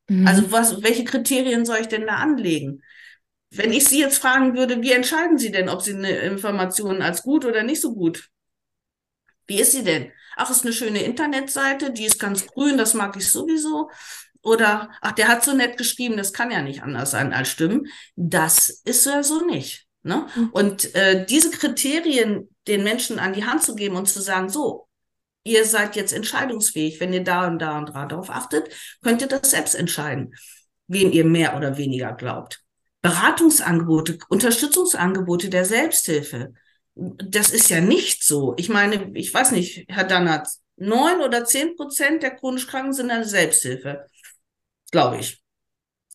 Mhm. 0.08 0.26
Also 0.26 0.50
was, 0.50 0.82
welche 0.82 1.04
Kriterien 1.04 1.64
soll 1.64 1.78
ich 1.82 1.88
denn 1.88 2.06
da 2.06 2.16
anlegen? 2.16 2.82
Wenn 3.50 3.72
ich 3.72 3.84
Sie 3.84 4.00
jetzt 4.00 4.18
fragen 4.18 4.56
würde, 4.56 4.82
wie 4.82 4.92
entscheiden 4.92 5.38
Sie 5.38 5.52
denn, 5.52 5.68
ob 5.68 5.82
Sie 5.82 5.94
eine 5.94 6.10
Information 6.10 7.02
als 7.02 7.22
gut 7.22 7.44
oder 7.44 7.62
nicht 7.62 7.80
so 7.80 7.94
gut? 7.94 8.30
Wie 9.46 9.60
ist 9.60 9.72
sie 9.72 9.84
denn? 9.84 10.12
Ach, 10.36 10.50
ist 10.50 10.64
eine 10.64 10.72
schöne 10.72 11.02
Internetseite, 11.02 11.92
die 11.92 12.04
ist 12.04 12.18
ganz 12.18 12.46
grün, 12.46 12.76
das 12.76 12.94
mag 12.94 13.16
ich 13.16 13.30
sowieso. 13.30 13.90
Oder, 14.46 14.90
ach, 15.00 15.10
der 15.10 15.26
hat 15.26 15.44
so 15.44 15.54
nett 15.54 15.76
geschrieben, 15.76 16.16
das 16.16 16.32
kann 16.32 16.52
ja 16.52 16.62
nicht 16.62 16.84
anders 16.84 17.10
sein 17.10 17.32
als 17.32 17.48
stimmen. 17.48 17.88
Das 18.14 18.68
ist 18.68 19.04
ja 19.04 19.24
so 19.24 19.44
nicht. 19.44 19.86
Ne? 20.04 20.28
Mhm. 20.36 20.50
Und 20.52 20.94
äh, 20.94 21.26
diese 21.26 21.50
Kriterien 21.50 22.48
den 22.68 22.84
Menschen 22.84 23.18
an 23.18 23.32
die 23.32 23.44
Hand 23.44 23.64
zu 23.64 23.74
geben 23.74 23.96
und 23.96 24.06
zu 24.06 24.22
sagen, 24.22 24.48
so, 24.48 24.86
ihr 25.42 25.64
seid 25.64 25.96
jetzt 25.96 26.12
entscheidungsfähig, 26.12 27.00
wenn 27.00 27.12
ihr 27.12 27.24
da 27.24 27.48
und 27.48 27.58
da 27.58 27.76
und 27.76 27.88
da 27.88 28.06
darauf 28.06 28.30
achtet, 28.30 28.68
könnt 29.02 29.20
ihr 29.20 29.26
das 29.26 29.50
selbst 29.50 29.74
entscheiden, 29.74 30.32
wem 30.86 31.10
ihr 31.10 31.24
mehr 31.24 31.56
oder 31.56 31.76
weniger 31.76 32.12
glaubt. 32.12 32.62
Beratungsangebote, 33.02 34.18
Unterstützungsangebote 34.28 35.48
der 35.48 35.64
Selbsthilfe. 35.64 36.54
Das 36.94 37.50
ist 37.50 37.68
ja 37.68 37.80
nicht 37.80 38.22
so. 38.22 38.54
Ich 38.58 38.68
meine, 38.68 39.10
ich 39.14 39.34
weiß 39.34 39.50
nicht, 39.50 39.86
Herr 39.88 40.04
Dannert, 40.04 40.46
neun 40.76 41.20
oder 41.20 41.44
zehn 41.44 41.74
Prozent 41.74 42.22
der 42.22 42.36
chronisch 42.36 42.68
Kranken 42.68 42.92
sind 42.92 43.10
eine 43.10 43.24
Selbsthilfe. 43.24 44.06
Glaube 44.90 45.18
ich. 45.18 45.42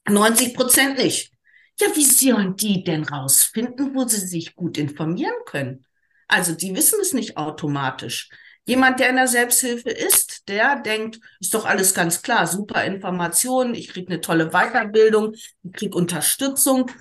90 0.08 0.56
Prozent 0.56 0.98
nicht. 0.98 1.32
Ja, 1.80 1.88
wie 1.96 2.04
sollen 2.04 2.56
die 2.56 2.84
denn 2.84 3.04
rausfinden, 3.04 3.96
wo 3.96 4.08
sie 4.08 4.20
sich 4.20 4.56
gut 4.56 4.78
informieren 4.78 5.34
können? 5.46 5.86
Also, 6.28 6.54
die 6.54 6.75
wissen 6.75 7.00
es 7.01 7.13
nicht 7.13 7.38
automatisch. 7.38 8.30
Jemand, 8.66 9.00
der 9.00 9.10
in 9.10 9.16
der 9.16 9.28
Selbsthilfe 9.28 9.90
ist, 9.90 10.48
der 10.48 10.80
denkt, 10.80 11.20
ist 11.40 11.54
doch 11.54 11.66
alles 11.66 11.94
ganz 11.94 12.22
klar, 12.22 12.46
super 12.46 12.84
Informationen, 12.86 13.74
ich 13.74 13.90
kriege 13.90 14.12
eine 14.12 14.22
tolle 14.22 14.51
Weiterbildung, 14.51 15.34
ich 15.34 15.74
kriege 15.74 15.98
Unterstützung. 15.98 16.92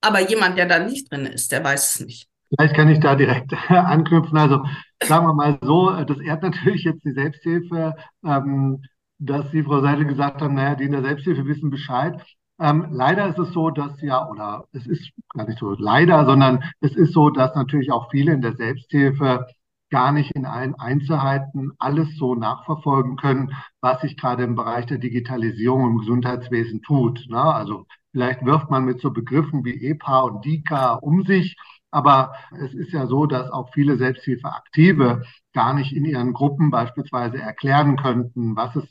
Aber 0.00 0.20
jemand, 0.20 0.58
der 0.58 0.66
da 0.66 0.78
nicht 0.78 1.10
drin 1.10 1.26
ist, 1.26 1.52
der 1.52 1.62
weiß 1.62 1.94
es 1.94 2.06
nicht. 2.06 2.28
Vielleicht 2.48 2.74
kann 2.74 2.88
ich 2.88 3.00
da 3.00 3.14
direkt 3.14 3.52
anknüpfen. 3.68 4.36
Also 4.36 4.64
sagen 5.02 5.26
wir 5.26 5.34
mal 5.34 5.58
so, 5.62 5.90
das 5.90 6.18
ehrt 6.20 6.42
natürlich 6.42 6.84
jetzt 6.84 7.04
die 7.04 7.12
Selbsthilfe, 7.12 7.94
ähm, 8.24 8.82
dass 9.26 9.50
Sie, 9.50 9.62
Frau 9.62 9.80
Seidel, 9.80 10.06
gesagt 10.06 10.42
haben, 10.42 10.54
naja, 10.54 10.74
die 10.74 10.84
in 10.84 10.92
der 10.92 11.02
Selbsthilfe 11.02 11.46
wissen 11.46 11.70
Bescheid. 11.70 12.22
Ähm, 12.60 12.86
leider 12.90 13.28
ist 13.28 13.38
es 13.38 13.52
so, 13.52 13.70
dass 13.70 14.00
ja, 14.00 14.28
oder 14.28 14.64
es 14.72 14.86
ist 14.86 15.10
gar 15.34 15.46
nicht 15.46 15.58
so 15.58 15.74
leider, 15.76 16.24
sondern 16.24 16.62
es 16.80 16.94
ist 16.94 17.12
so, 17.12 17.30
dass 17.30 17.54
natürlich 17.54 17.90
auch 17.90 18.10
viele 18.10 18.32
in 18.32 18.42
der 18.42 18.54
Selbsthilfe 18.56 19.46
gar 19.90 20.12
nicht 20.12 20.32
in 20.32 20.44
allen 20.46 20.74
Einzelheiten 20.74 21.72
alles 21.78 22.16
so 22.16 22.34
nachverfolgen 22.34 23.16
können, 23.16 23.54
was 23.80 24.00
sich 24.00 24.16
gerade 24.16 24.44
im 24.44 24.54
Bereich 24.56 24.86
der 24.86 24.98
Digitalisierung 24.98 25.90
im 25.90 25.98
Gesundheitswesen 25.98 26.82
tut. 26.82 27.26
Ne? 27.28 27.40
Also 27.40 27.86
vielleicht 28.12 28.44
wirft 28.44 28.70
man 28.70 28.84
mit 28.84 29.00
so 29.00 29.10
Begriffen 29.10 29.64
wie 29.64 29.84
EPA 29.86 30.22
und 30.22 30.44
DICA 30.44 30.94
um 30.94 31.22
sich, 31.24 31.56
aber 31.90 32.34
es 32.58 32.74
ist 32.74 32.92
ja 32.92 33.06
so, 33.06 33.26
dass 33.26 33.50
auch 33.52 33.72
viele 33.72 33.96
Selbsthilfeaktive 33.96 35.22
gar 35.52 35.74
nicht 35.74 35.92
in 35.94 36.04
ihren 36.04 36.32
Gruppen 36.32 36.70
beispielsweise 36.70 37.38
erklären 37.38 37.96
könnten, 37.96 38.56
was 38.56 38.74
es 38.74 38.84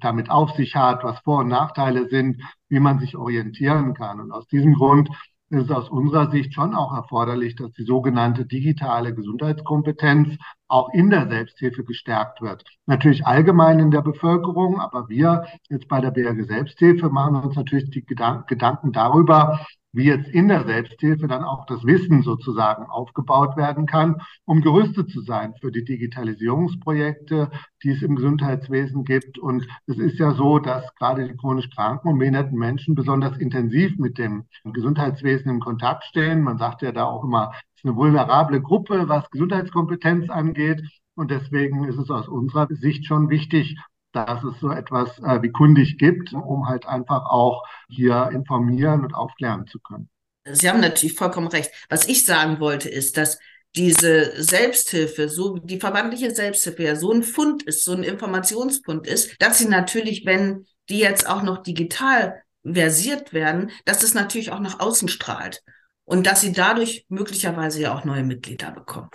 damit 0.00 0.30
auf 0.30 0.52
sich 0.52 0.74
hat, 0.74 1.04
was 1.04 1.18
Vor- 1.20 1.40
und 1.40 1.48
Nachteile 1.48 2.08
sind, 2.08 2.42
wie 2.68 2.80
man 2.80 2.98
sich 2.98 3.16
orientieren 3.16 3.94
kann. 3.94 4.20
Und 4.20 4.32
aus 4.32 4.46
diesem 4.48 4.74
Grund 4.74 5.08
ist 5.50 5.64
es 5.64 5.70
aus 5.70 5.88
unserer 5.88 6.30
Sicht 6.30 6.54
schon 6.54 6.74
auch 6.74 6.92
erforderlich, 6.94 7.54
dass 7.54 7.70
die 7.72 7.84
sogenannte 7.84 8.46
digitale 8.46 9.14
Gesundheitskompetenz 9.14 10.36
auch 10.66 10.88
in 10.92 11.10
der 11.10 11.28
Selbsthilfe 11.28 11.84
gestärkt 11.84 12.42
wird. 12.42 12.64
Natürlich 12.86 13.24
allgemein 13.26 13.78
in 13.78 13.92
der 13.92 14.02
Bevölkerung, 14.02 14.80
aber 14.80 15.08
wir 15.08 15.46
jetzt 15.68 15.86
bei 15.86 16.00
der 16.00 16.10
BRG 16.10 16.46
Selbsthilfe 16.46 17.10
machen 17.10 17.36
uns 17.36 17.54
natürlich 17.54 17.90
die 17.90 18.04
Gedanken 18.04 18.92
darüber, 18.92 19.60
wie 19.96 20.04
jetzt 20.04 20.28
in 20.28 20.48
der 20.48 20.64
Selbsthilfe 20.64 21.26
dann 21.26 21.42
auch 21.42 21.64
das 21.64 21.82
Wissen 21.84 22.22
sozusagen 22.22 22.84
aufgebaut 22.84 23.56
werden 23.56 23.86
kann, 23.86 24.20
um 24.44 24.60
gerüstet 24.60 25.10
zu 25.10 25.22
sein 25.22 25.54
für 25.58 25.72
die 25.72 25.84
Digitalisierungsprojekte, 25.84 27.50
die 27.82 27.90
es 27.90 28.02
im 28.02 28.14
Gesundheitswesen 28.16 29.04
gibt. 29.04 29.38
Und 29.38 29.66
es 29.86 29.96
ist 29.96 30.18
ja 30.18 30.34
so, 30.34 30.58
dass 30.58 30.94
gerade 30.96 31.26
die 31.26 31.34
chronisch 31.34 31.70
kranken 31.70 32.08
und 32.08 32.18
behinderten 32.18 32.58
Menschen 32.58 32.94
besonders 32.94 33.38
intensiv 33.38 33.96
mit 33.98 34.18
dem 34.18 34.44
Gesundheitswesen 34.64 35.50
in 35.50 35.60
Kontakt 35.60 36.04
stehen. 36.04 36.42
Man 36.42 36.58
sagt 36.58 36.82
ja 36.82 36.92
da 36.92 37.04
auch 37.04 37.24
immer, 37.24 37.52
es 37.54 37.80
ist 37.80 37.86
eine 37.86 37.96
vulnerable 37.96 38.60
Gruppe, 38.60 39.08
was 39.08 39.30
Gesundheitskompetenz 39.30 40.28
angeht. 40.28 40.82
Und 41.14 41.30
deswegen 41.30 41.84
ist 41.84 41.96
es 41.96 42.10
aus 42.10 42.28
unserer 42.28 42.68
Sicht 42.68 43.06
schon 43.06 43.30
wichtig, 43.30 43.78
dass 44.16 44.42
es 44.42 44.58
so 44.60 44.70
etwas 44.70 45.18
äh, 45.18 45.42
wie 45.42 45.50
kundig 45.50 45.98
gibt, 45.98 46.32
um 46.32 46.68
halt 46.68 46.86
einfach 46.86 47.26
auch 47.26 47.62
hier 47.88 48.30
informieren 48.32 49.04
und 49.04 49.14
aufklären 49.14 49.66
zu 49.66 49.78
können. 49.78 50.08
Sie 50.48 50.68
haben 50.68 50.80
natürlich 50.80 51.16
vollkommen 51.16 51.48
recht. 51.48 51.70
Was 51.88 52.08
ich 52.08 52.24
sagen 52.24 52.60
wollte, 52.60 52.88
ist, 52.88 53.16
dass 53.16 53.38
diese 53.74 54.42
Selbsthilfe, 54.42 55.28
so 55.28 55.58
die 55.58 55.78
verbandliche 55.78 56.30
Selbsthilfe 56.30 56.82
ja 56.82 56.96
so 56.96 57.12
ein 57.12 57.22
Fund 57.22 57.62
ist, 57.64 57.84
so 57.84 57.92
ein 57.92 58.04
Informationsfund 58.04 59.06
ist, 59.06 59.40
dass 59.40 59.58
sie 59.58 59.68
natürlich, 59.68 60.24
wenn 60.24 60.66
die 60.88 60.98
jetzt 60.98 61.28
auch 61.28 61.42
noch 61.42 61.62
digital 61.62 62.42
versiert 62.64 63.32
werden, 63.32 63.70
dass 63.84 64.02
es 64.02 64.14
natürlich 64.14 64.50
auch 64.50 64.60
nach 64.60 64.80
außen 64.80 65.08
strahlt 65.08 65.62
und 66.04 66.26
dass 66.26 66.40
sie 66.40 66.52
dadurch 66.52 67.04
möglicherweise 67.08 67.82
ja 67.82 67.94
auch 67.94 68.04
neue 68.04 68.24
Mitglieder 68.24 68.70
bekommen. 68.70 69.10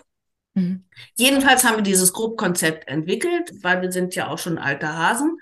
Mhm. 0.53 0.85
Jedenfalls 1.15 1.63
haben 1.63 1.77
wir 1.77 1.83
dieses 1.83 2.13
Grobkonzept 2.13 2.87
entwickelt, 2.87 3.51
weil 3.61 3.81
wir 3.81 3.91
sind 3.91 4.15
ja 4.15 4.27
auch 4.27 4.37
schon 4.37 4.57
alte 4.57 4.95
Hasen 4.95 5.39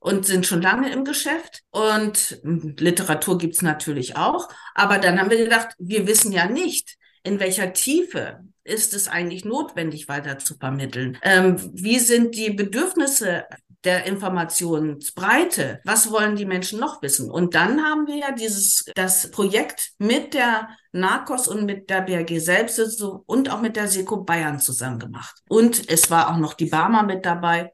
und 0.00 0.26
sind 0.26 0.46
schon 0.46 0.62
lange 0.62 0.92
im 0.92 1.04
Geschäft. 1.04 1.62
Und 1.70 2.40
Literatur 2.42 3.38
gibt's 3.38 3.62
natürlich 3.62 4.16
auch. 4.16 4.48
Aber 4.74 4.98
dann 4.98 5.18
haben 5.18 5.30
wir 5.30 5.38
gedacht, 5.38 5.74
wir 5.78 6.06
wissen 6.06 6.30
ja 6.30 6.46
nicht, 6.46 6.96
in 7.22 7.40
welcher 7.40 7.72
Tiefe 7.72 8.40
ist 8.64 8.94
es 8.94 9.08
eigentlich 9.08 9.44
notwendig, 9.44 10.08
weiter 10.08 10.38
zu 10.38 10.56
vermitteln? 10.56 11.18
Ähm, 11.22 11.56
wie 11.74 11.98
sind 11.98 12.34
die 12.34 12.50
Bedürfnisse 12.50 13.44
der 13.84 14.04
Informationsbreite? 14.04 15.80
Was 15.84 16.10
wollen 16.10 16.36
die 16.36 16.46
Menschen 16.46 16.80
noch 16.80 17.02
wissen? 17.02 17.30
Und 17.30 17.54
dann 17.54 17.82
haben 17.84 18.06
wir 18.06 18.16
ja 18.16 18.32
dieses, 18.32 18.84
das 18.94 19.30
Projekt 19.30 19.92
mit 19.98 20.34
der 20.34 20.68
NARCOS 20.92 21.48
und 21.48 21.64
mit 21.64 21.90
der 21.90 22.02
BRG 22.02 22.38
selbst 22.38 22.78
und 23.26 23.50
auch 23.50 23.60
mit 23.60 23.76
der 23.76 23.88
SECO 23.88 24.18
Bayern 24.24 24.58
zusammen 24.58 24.98
gemacht. 24.98 25.42
Und 25.48 25.90
es 25.90 26.10
war 26.10 26.30
auch 26.30 26.38
noch 26.38 26.54
die 26.54 26.66
Barmer 26.66 27.02
mit 27.02 27.24
dabei 27.24 27.72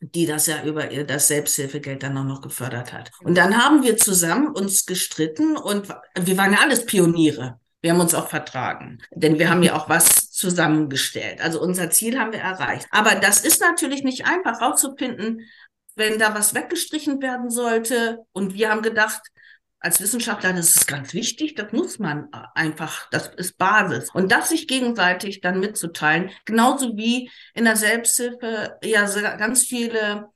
die 0.00 0.26
das 0.26 0.46
ja 0.46 0.62
über 0.62 0.86
das 0.86 1.28
Selbsthilfegeld 1.28 2.02
dann 2.02 2.16
auch 2.18 2.24
noch 2.24 2.40
gefördert 2.40 2.92
hat. 2.92 3.10
Und 3.22 3.36
dann 3.36 3.56
haben 3.56 3.82
wir 3.82 3.96
zusammen 3.96 4.48
uns 4.48 4.86
gestritten 4.86 5.56
und 5.56 5.88
wir 6.14 6.36
waren 6.36 6.52
ja 6.52 6.60
alles 6.60 6.86
Pioniere. 6.86 7.58
Wir 7.80 7.92
haben 7.92 8.00
uns 8.00 8.14
auch 8.14 8.28
vertragen, 8.28 8.98
denn 9.12 9.38
wir 9.38 9.50
haben 9.50 9.62
ja 9.62 9.76
auch 9.76 9.88
was 9.88 10.27
zusammengestellt. 10.38 11.40
Also 11.40 11.60
unser 11.60 11.90
Ziel 11.90 12.18
haben 12.18 12.32
wir 12.32 12.40
erreicht. 12.40 12.86
Aber 12.90 13.16
das 13.16 13.40
ist 13.40 13.60
natürlich 13.60 14.04
nicht 14.04 14.26
einfach 14.26 14.60
rauszufinden, 14.60 15.42
wenn 15.96 16.18
da 16.18 16.34
was 16.34 16.54
weggestrichen 16.54 17.20
werden 17.20 17.50
sollte. 17.50 18.20
Und 18.32 18.54
wir 18.54 18.70
haben 18.70 18.82
gedacht, 18.82 19.20
als 19.80 20.00
Wissenschaftler, 20.00 20.52
das 20.52 20.76
ist 20.76 20.86
ganz 20.86 21.12
wichtig, 21.12 21.54
das 21.54 21.72
muss 21.72 21.98
man 21.98 22.28
einfach, 22.54 23.08
das 23.10 23.28
ist 23.36 23.58
Basis. 23.58 24.10
Und 24.12 24.30
das 24.30 24.48
sich 24.48 24.68
gegenseitig 24.68 25.40
dann 25.40 25.60
mitzuteilen, 25.60 26.30
genauso 26.44 26.96
wie 26.96 27.30
in 27.54 27.64
der 27.64 27.76
Selbsthilfe 27.76 28.76
ja 28.82 29.06
ganz 29.36 29.64
viele 29.64 30.28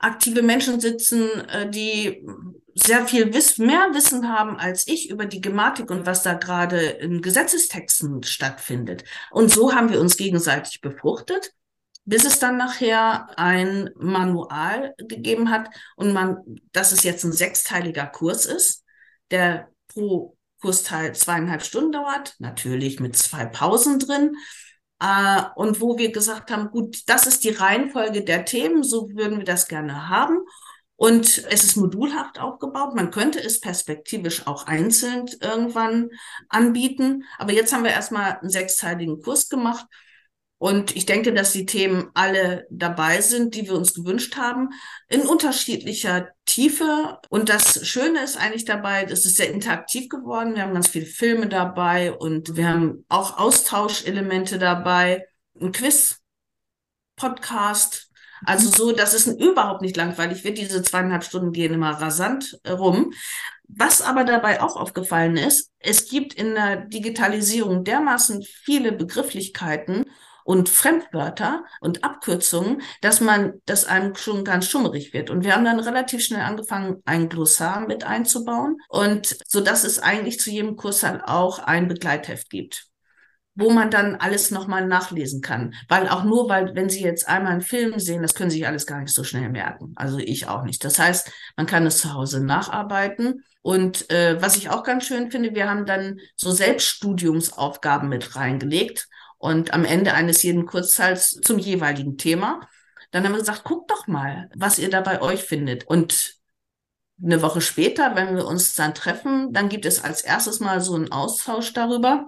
aktive 0.00 0.42
Menschen 0.42 0.80
sitzen, 0.80 1.28
äh, 1.48 1.70
die 1.70 2.26
sehr 2.74 3.06
viel 3.06 3.32
Wiss 3.34 3.58
mehr 3.58 3.90
Wissen 3.92 4.28
haben 4.28 4.56
als 4.56 4.86
ich 4.88 5.10
über 5.10 5.26
die 5.26 5.40
Gematik 5.40 5.90
und 5.90 6.06
was 6.06 6.22
da 6.22 6.34
gerade 6.34 6.78
in 6.78 7.20
Gesetzestexten 7.20 8.22
stattfindet. 8.22 9.04
Und 9.30 9.50
so 9.50 9.74
haben 9.74 9.90
wir 9.90 10.00
uns 10.00 10.16
gegenseitig 10.16 10.80
befruchtet, 10.80 11.52
bis 12.04 12.24
es 12.24 12.38
dann 12.38 12.56
nachher 12.56 13.38
ein 13.38 13.90
Manual 13.96 14.94
gegeben 14.98 15.50
hat 15.50 15.68
und 15.96 16.12
man, 16.12 16.38
dass 16.72 16.92
es 16.92 17.02
jetzt 17.02 17.24
ein 17.24 17.32
sechsteiliger 17.32 18.06
Kurs 18.06 18.46
ist, 18.46 18.84
der 19.30 19.68
pro 19.88 20.36
Kursteil 20.60 21.14
zweieinhalb 21.14 21.62
Stunden 21.62 21.92
dauert, 21.92 22.34
natürlich 22.38 23.00
mit 23.00 23.16
zwei 23.16 23.46
Pausen 23.46 23.98
drin. 23.98 24.36
Äh, 25.00 25.42
und 25.56 25.80
wo 25.80 25.96
wir 25.98 26.12
gesagt 26.12 26.50
haben, 26.50 26.70
gut, 26.70 27.02
das 27.06 27.26
ist 27.26 27.44
die 27.44 27.50
Reihenfolge 27.50 28.22
der 28.22 28.44
Themen, 28.44 28.82
so 28.82 29.08
würden 29.10 29.38
wir 29.38 29.44
das 29.44 29.68
gerne 29.68 30.08
haben. 30.08 30.38
Und 30.96 31.46
es 31.50 31.64
ist 31.64 31.76
modulhaft 31.76 32.38
aufgebaut. 32.38 32.94
Man 32.94 33.10
könnte 33.10 33.42
es 33.42 33.60
perspektivisch 33.60 34.46
auch 34.46 34.66
einzeln 34.66 35.30
irgendwann 35.40 36.10
anbieten. 36.50 37.24
Aber 37.38 37.52
jetzt 37.52 37.72
haben 37.72 37.84
wir 37.84 37.90
erstmal 37.90 38.38
einen 38.38 38.50
sechsteiligen 38.50 39.22
Kurs 39.22 39.48
gemacht. 39.48 39.86
Und 40.60 40.94
ich 40.94 41.06
denke, 41.06 41.32
dass 41.32 41.52
die 41.52 41.64
Themen 41.64 42.10
alle 42.12 42.66
dabei 42.68 43.22
sind, 43.22 43.54
die 43.54 43.64
wir 43.64 43.72
uns 43.72 43.94
gewünscht 43.94 44.36
haben, 44.36 44.68
in 45.08 45.22
unterschiedlicher 45.22 46.28
Tiefe. 46.44 47.18
Und 47.30 47.48
das 47.48 47.86
Schöne 47.88 48.22
ist 48.22 48.36
eigentlich 48.36 48.66
dabei, 48.66 49.04
es 49.04 49.24
ist 49.24 49.38
sehr 49.38 49.50
interaktiv 49.50 50.10
geworden. 50.10 50.54
Wir 50.54 50.64
haben 50.64 50.74
ganz 50.74 50.88
viele 50.88 51.06
Filme 51.06 51.48
dabei 51.48 52.12
und 52.12 52.56
wir 52.56 52.68
haben 52.68 53.06
auch 53.08 53.38
Austauschelemente 53.38 54.58
dabei, 54.58 55.24
ein 55.58 55.72
Quiz, 55.72 56.18
Podcast, 57.16 58.10
Also 58.44 58.68
so, 58.70 58.92
dass 58.92 59.14
es 59.14 59.26
überhaupt 59.28 59.80
nicht 59.80 59.96
langweilig 59.96 60.44
wird. 60.44 60.58
Diese 60.58 60.82
zweieinhalb 60.82 61.24
Stunden 61.24 61.52
gehen 61.52 61.72
immer 61.72 61.92
rasant 61.92 62.60
rum. 62.68 63.14
Was 63.66 64.02
aber 64.02 64.24
dabei 64.24 64.60
auch 64.60 64.76
aufgefallen 64.76 65.38
ist, 65.38 65.70
es 65.78 66.06
gibt 66.10 66.34
in 66.34 66.54
der 66.54 66.84
Digitalisierung 66.84 67.82
dermaßen 67.84 68.42
viele 68.42 68.92
Begrifflichkeiten 68.92 70.04
und 70.50 70.68
Fremdwörter 70.68 71.62
und 71.80 72.02
Abkürzungen, 72.02 72.82
dass 73.02 73.20
man, 73.20 73.60
dass 73.66 73.84
einem 73.84 74.16
schon 74.16 74.44
ganz 74.44 74.66
schummerig 74.66 75.14
wird. 75.14 75.30
Und 75.30 75.44
wir 75.44 75.54
haben 75.54 75.64
dann 75.64 75.78
relativ 75.78 76.24
schnell 76.24 76.40
angefangen, 76.40 76.96
ein 77.04 77.28
Glossar 77.28 77.86
mit 77.86 78.02
einzubauen 78.02 78.76
und 78.88 79.38
so 79.46 79.60
dass 79.60 79.84
es 79.84 80.00
eigentlich 80.00 80.40
zu 80.40 80.50
jedem 80.50 80.74
Kurs 80.74 81.02
dann 81.02 81.20
auch 81.20 81.60
ein 81.60 81.86
Begleitheft 81.86 82.50
gibt 82.50 82.86
wo 83.56 83.68
man 83.68 83.90
dann 83.90 84.14
alles 84.14 84.50
nochmal 84.50 84.86
nachlesen 84.86 85.42
kann. 85.42 85.74
Weil 85.88 86.08
auch 86.08 86.24
nur, 86.24 86.48
weil, 86.48 86.74
wenn 86.74 86.88
Sie 86.88 87.02
jetzt 87.02 87.28
einmal 87.28 87.52
einen 87.52 87.60
Film 87.60 87.98
sehen, 87.98 88.22
das 88.22 88.34
können 88.34 88.48
Sie 88.48 88.58
sich 88.58 88.66
alles 88.66 88.86
gar 88.86 89.00
nicht 89.00 89.12
so 89.12 89.22
schnell 89.22 89.50
merken. 89.50 89.92
Also 89.96 90.18
ich 90.18 90.48
auch 90.48 90.62
nicht. 90.62 90.82
Das 90.82 90.98
heißt, 90.98 91.30
man 91.56 91.66
kann 91.66 91.84
es 91.84 91.98
zu 91.98 92.14
Hause 92.14 92.42
nacharbeiten. 92.42 93.44
Und 93.60 94.08
äh, 94.10 94.40
was 94.40 94.56
ich 94.56 94.70
auch 94.70 94.82
ganz 94.82 95.04
schön 95.04 95.30
finde, 95.30 95.54
wir 95.54 95.68
haben 95.68 95.84
dann 95.84 96.20
so 96.36 96.50
Selbststudiumsaufgaben 96.50 98.08
mit 98.08 98.34
reingelegt 98.34 99.08
und 99.40 99.72
am 99.72 99.86
Ende 99.86 100.12
eines 100.12 100.42
jeden 100.42 100.66
Kurzteils 100.66 101.40
zum 101.42 101.58
jeweiligen 101.58 102.18
Thema. 102.18 102.60
Dann 103.10 103.24
haben 103.24 103.32
wir 103.32 103.38
gesagt, 103.38 103.64
guckt 103.64 103.90
doch 103.90 104.06
mal, 104.06 104.50
was 104.54 104.78
ihr 104.78 104.90
da 104.90 105.00
bei 105.00 105.22
euch 105.22 105.42
findet. 105.42 105.84
Und 105.86 106.34
eine 107.22 107.40
Woche 107.40 107.62
später, 107.62 108.14
wenn 108.14 108.36
wir 108.36 108.46
uns 108.46 108.74
dann 108.74 108.94
treffen, 108.94 109.52
dann 109.54 109.70
gibt 109.70 109.86
es 109.86 110.04
als 110.04 110.20
erstes 110.20 110.60
mal 110.60 110.82
so 110.82 110.94
einen 110.94 111.10
Austausch 111.10 111.72
darüber, 111.72 112.26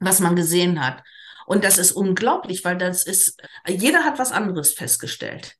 was 0.00 0.20
man 0.20 0.36
gesehen 0.36 0.84
hat. 0.84 1.02
Und 1.46 1.64
das 1.64 1.78
ist 1.78 1.92
unglaublich, 1.92 2.62
weil 2.62 2.76
das 2.76 3.04
ist, 3.04 3.40
jeder 3.66 4.04
hat 4.04 4.18
was 4.18 4.30
anderes 4.30 4.74
festgestellt. 4.74 5.56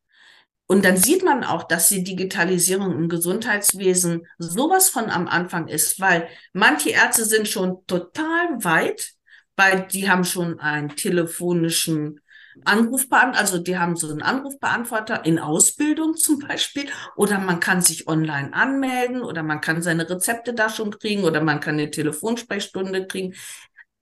Und 0.67 0.85
dann 0.85 0.99
sieht 0.99 1.25
man 1.25 1.45
auch, 1.45 1.63
dass 1.63 1.89
die 1.89 2.05
Digitalisierung 2.05 2.93
im 2.93 3.09
Gesundheitswesen 3.09 4.27
sowas 4.37 4.91
von 4.91 5.09
am 5.09 5.29
Anfang 5.29 5.67
ist, 5.67 5.99
weil 5.99 6.29
manche 6.53 6.91
Ärzte 6.91 7.25
sind 7.25 7.49
schon 7.49 7.87
total 7.87 8.63
weit 8.63 9.15
weil 9.59 9.89
die 9.89 10.09
haben 10.09 10.25
schon 10.25 10.61
einen 10.61 10.95
telefonischen 10.95 12.21
Anrufbeantworter, 12.65 13.41
also 13.41 13.59
die 13.59 13.77
haben 13.77 13.97
so 13.97 14.09
einen 14.09 14.23
Anrufbeantworter 14.23 15.25
in 15.25 15.39
Ausbildung 15.39 16.17
zum 16.17 16.39
Beispiel, 16.39 16.87
oder 17.17 17.39
man 17.39 17.61
kann 17.61 17.83
sich 17.83 18.07
online 18.09 18.53
anmelden 18.55 19.23
oder 19.23 19.43
man 19.43 19.61
kann 19.61 19.83
seine 19.83 20.09
Rezepte 20.09 20.55
da 20.55 20.69
schon 20.71 20.97
kriegen 20.99 21.25
oder 21.25 21.41
man 21.41 21.61
kann 21.61 21.75
eine 21.75 21.91
Telefonsprechstunde 21.91 23.07
kriegen. 23.07 23.35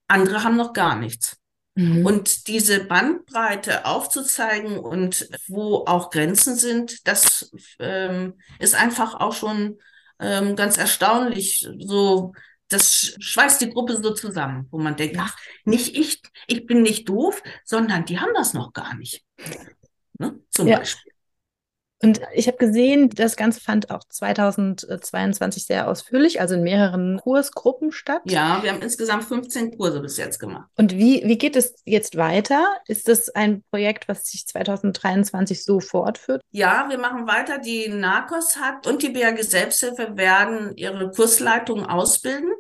Andere 0.09 0.45
haben 0.45 0.57
noch 0.57 0.75
gar 0.75 0.97
nichts. 0.97 1.39
Mhm. 1.75 2.05
Und 2.05 2.49
diese 2.49 2.85
Bandbreite 2.85 3.87
aufzuzeigen 3.87 4.79
und 4.79 5.29
wo 5.49 5.85
auch 5.87 6.11
Grenzen 6.11 6.57
sind, 6.57 7.07
das 7.09 7.51
ähm, 7.79 8.35
ist 8.59 8.75
einfach 8.75 9.15
auch 9.15 9.33
schon 9.33 9.79
ähm, 10.21 10.55
ganz 10.55 10.77
erstaunlich. 10.77 11.67
So 11.79 12.33
das 12.69 13.15
schweißt 13.21 13.61
die 13.61 13.71
Gruppe 13.71 13.97
so 13.97 14.13
zusammen, 14.13 14.67
wo 14.71 14.79
man 14.79 14.97
denkt, 14.97 15.17
ach, 15.19 15.37
nicht 15.65 15.97
ich, 15.97 16.21
ich 16.47 16.67
bin 16.67 16.83
nicht 16.83 17.09
doof, 17.09 17.43
sondern 17.65 18.05
die 18.05 18.19
haben 18.19 18.35
das 18.35 18.55
noch 18.55 18.73
gar 18.73 18.95
nicht. 18.95 19.25
Ne? 20.19 20.41
Zum 20.51 20.67
ja. 20.67 20.79
Beispiel. 20.79 21.13
Und 22.03 22.21
ich 22.35 22.47
habe 22.47 22.59
gesehen, 22.59 23.09
das 23.11 23.37
Ganze 23.37 23.61
fand 23.61 23.91
auch 23.91 24.05
2022 24.09 25.65
sehr 25.65 25.89
ausführlich, 25.89 26.41
also 26.41 26.55
in 26.55 26.63
mehreren 26.63 27.19
Kursgruppen 27.19 27.91
statt. 27.91 28.23
Ja, 28.27 28.63
wir 28.63 28.73
haben 28.73 28.83
insgesamt 28.83 29.25
15 29.25 29.77
Kurse 29.79 30.01
bis 30.01 30.19
jetzt 30.19 30.39
gemacht. 30.39 30.69
Und 30.77 30.93
wie, 30.93 31.23
wie 31.25 31.39
geht 31.39 31.57
es 31.57 31.75
jetzt 31.85 32.17
weiter? 32.17 32.67
Ist 32.87 33.09
das 33.09 33.31
ein 33.31 33.63
Projekt, 33.71 34.09
was 34.09 34.27
sich 34.27 34.47
2023 34.47 35.65
so 35.65 35.81
fortführt? 35.81 36.43
Ja, 36.51 36.87
wir 36.91 36.99
machen 36.99 37.27
weiter. 37.27 37.59
Die 37.59 37.89
NARCOS 37.89 38.59
hat 38.59 38.87
und 38.87 39.03
die 39.03 39.11
BAG 39.11 39.43
Selbsthilfe 39.43 40.17
werden 40.17 40.77
ihre 40.77 41.11
Kursleitungen 41.11 41.87
ausbilden 41.87 42.51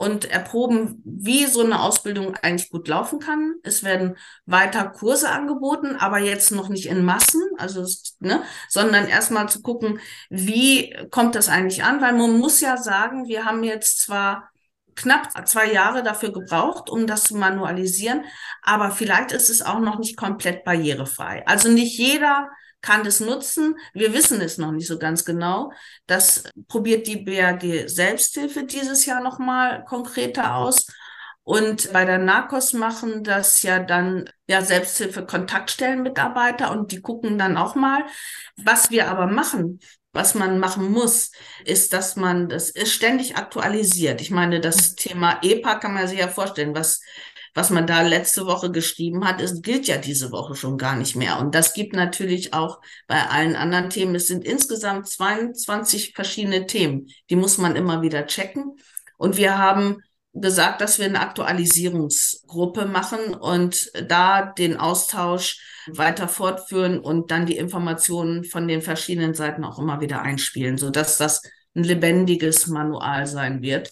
und 0.00 0.24
erproben, 0.30 1.02
wie 1.04 1.44
so 1.44 1.62
eine 1.62 1.82
Ausbildung 1.82 2.34
eigentlich 2.36 2.70
gut 2.70 2.88
laufen 2.88 3.18
kann. 3.18 3.56
Es 3.62 3.84
werden 3.84 4.16
weiter 4.46 4.88
Kurse 4.88 5.28
angeboten, 5.28 5.94
aber 5.94 6.18
jetzt 6.20 6.52
noch 6.52 6.70
nicht 6.70 6.86
in 6.86 7.04
Massen, 7.04 7.42
also 7.58 7.86
ne, 8.18 8.42
sondern 8.70 9.06
erstmal 9.08 9.50
zu 9.50 9.60
gucken, 9.60 10.00
wie 10.30 10.96
kommt 11.10 11.34
das 11.34 11.50
eigentlich 11.50 11.84
an, 11.84 12.00
weil 12.00 12.14
man 12.14 12.38
muss 12.38 12.62
ja 12.62 12.78
sagen, 12.78 13.28
wir 13.28 13.44
haben 13.44 13.62
jetzt 13.62 14.00
zwar 14.00 14.48
knapp 14.96 15.46
zwei 15.46 15.70
Jahre 15.70 16.02
dafür 16.02 16.32
gebraucht, 16.32 16.88
um 16.88 17.06
das 17.06 17.24
zu 17.24 17.36
manualisieren, 17.36 18.24
aber 18.62 18.92
vielleicht 18.92 19.32
ist 19.32 19.50
es 19.50 19.60
auch 19.60 19.80
noch 19.80 19.98
nicht 19.98 20.16
komplett 20.16 20.64
barrierefrei. 20.64 21.46
Also 21.46 21.68
nicht 21.68 21.98
jeder 21.98 22.48
kann 22.80 23.04
das 23.04 23.20
nutzen. 23.20 23.76
Wir 23.92 24.12
wissen 24.12 24.40
es 24.40 24.58
noch 24.58 24.72
nicht 24.72 24.86
so 24.86 24.98
ganz 24.98 25.24
genau. 25.24 25.72
Das 26.06 26.44
probiert 26.68 27.06
die 27.06 27.18
BRG 27.18 27.88
Selbsthilfe 27.88 28.64
dieses 28.64 29.06
Jahr 29.06 29.22
nochmal 29.22 29.84
konkreter 29.84 30.54
aus. 30.56 30.86
Und 31.42 31.92
bei 31.92 32.04
der 32.04 32.18
NARCOS 32.18 32.74
machen 32.74 33.24
das 33.24 33.62
ja 33.62 33.78
dann 33.80 34.30
ja 34.46 34.62
Selbsthilfe 34.62 35.24
Kontaktstellenmitarbeiter 35.26 36.70
und 36.70 36.92
die 36.92 37.00
gucken 37.00 37.38
dann 37.38 37.56
auch 37.56 37.74
mal. 37.74 38.04
Was 38.56 38.90
wir 38.90 39.10
aber 39.10 39.26
machen, 39.26 39.80
was 40.12 40.34
man 40.34 40.58
machen 40.58 40.90
muss, 40.90 41.30
ist, 41.64 41.92
dass 41.92 42.16
man 42.16 42.48
das 42.48 42.70
ist 42.70 42.92
ständig 42.92 43.36
aktualisiert. 43.36 44.20
Ich 44.20 44.30
meine, 44.30 44.60
das 44.60 44.94
Thema 44.94 45.38
EPA 45.42 45.76
kann 45.76 45.94
man 45.94 46.08
sich 46.08 46.18
ja 46.18 46.28
vorstellen, 46.28 46.74
was 46.74 47.00
was 47.54 47.70
man 47.70 47.86
da 47.86 48.02
letzte 48.02 48.46
Woche 48.46 48.70
geschrieben 48.70 49.26
hat, 49.26 49.40
ist, 49.40 49.62
gilt 49.62 49.86
ja 49.88 49.98
diese 49.98 50.32
Woche 50.32 50.54
schon 50.54 50.78
gar 50.78 50.96
nicht 50.96 51.16
mehr. 51.16 51.38
Und 51.40 51.54
das 51.54 51.74
gibt 51.74 51.94
natürlich 51.94 52.54
auch 52.54 52.80
bei 53.06 53.28
allen 53.28 53.56
anderen 53.56 53.90
Themen. 53.90 54.14
Es 54.14 54.28
sind 54.28 54.44
insgesamt 54.44 55.08
22 55.08 56.14
verschiedene 56.14 56.66
Themen. 56.66 57.08
Die 57.28 57.36
muss 57.36 57.58
man 57.58 57.76
immer 57.76 58.02
wieder 58.02 58.26
checken. 58.26 58.76
Und 59.16 59.36
wir 59.36 59.58
haben 59.58 59.98
gesagt, 60.32 60.80
dass 60.80 60.98
wir 60.98 61.06
eine 61.06 61.20
Aktualisierungsgruppe 61.20 62.86
machen 62.86 63.34
und 63.34 63.90
da 64.08 64.42
den 64.42 64.76
Austausch 64.76 65.60
weiter 65.88 66.28
fortführen 66.28 67.00
und 67.00 67.30
dann 67.30 67.46
die 67.46 67.56
Informationen 67.56 68.44
von 68.44 68.68
den 68.68 68.80
verschiedenen 68.80 69.34
Seiten 69.34 69.64
auch 69.64 69.78
immer 69.78 70.00
wieder 70.00 70.22
einspielen, 70.22 70.78
so 70.78 70.90
dass 70.90 71.18
das 71.18 71.42
ein 71.74 71.84
lebendiges 71.84 72.66
Manual 72.68 73.26
sein 73.26 73.62
wird. 73.62 73.90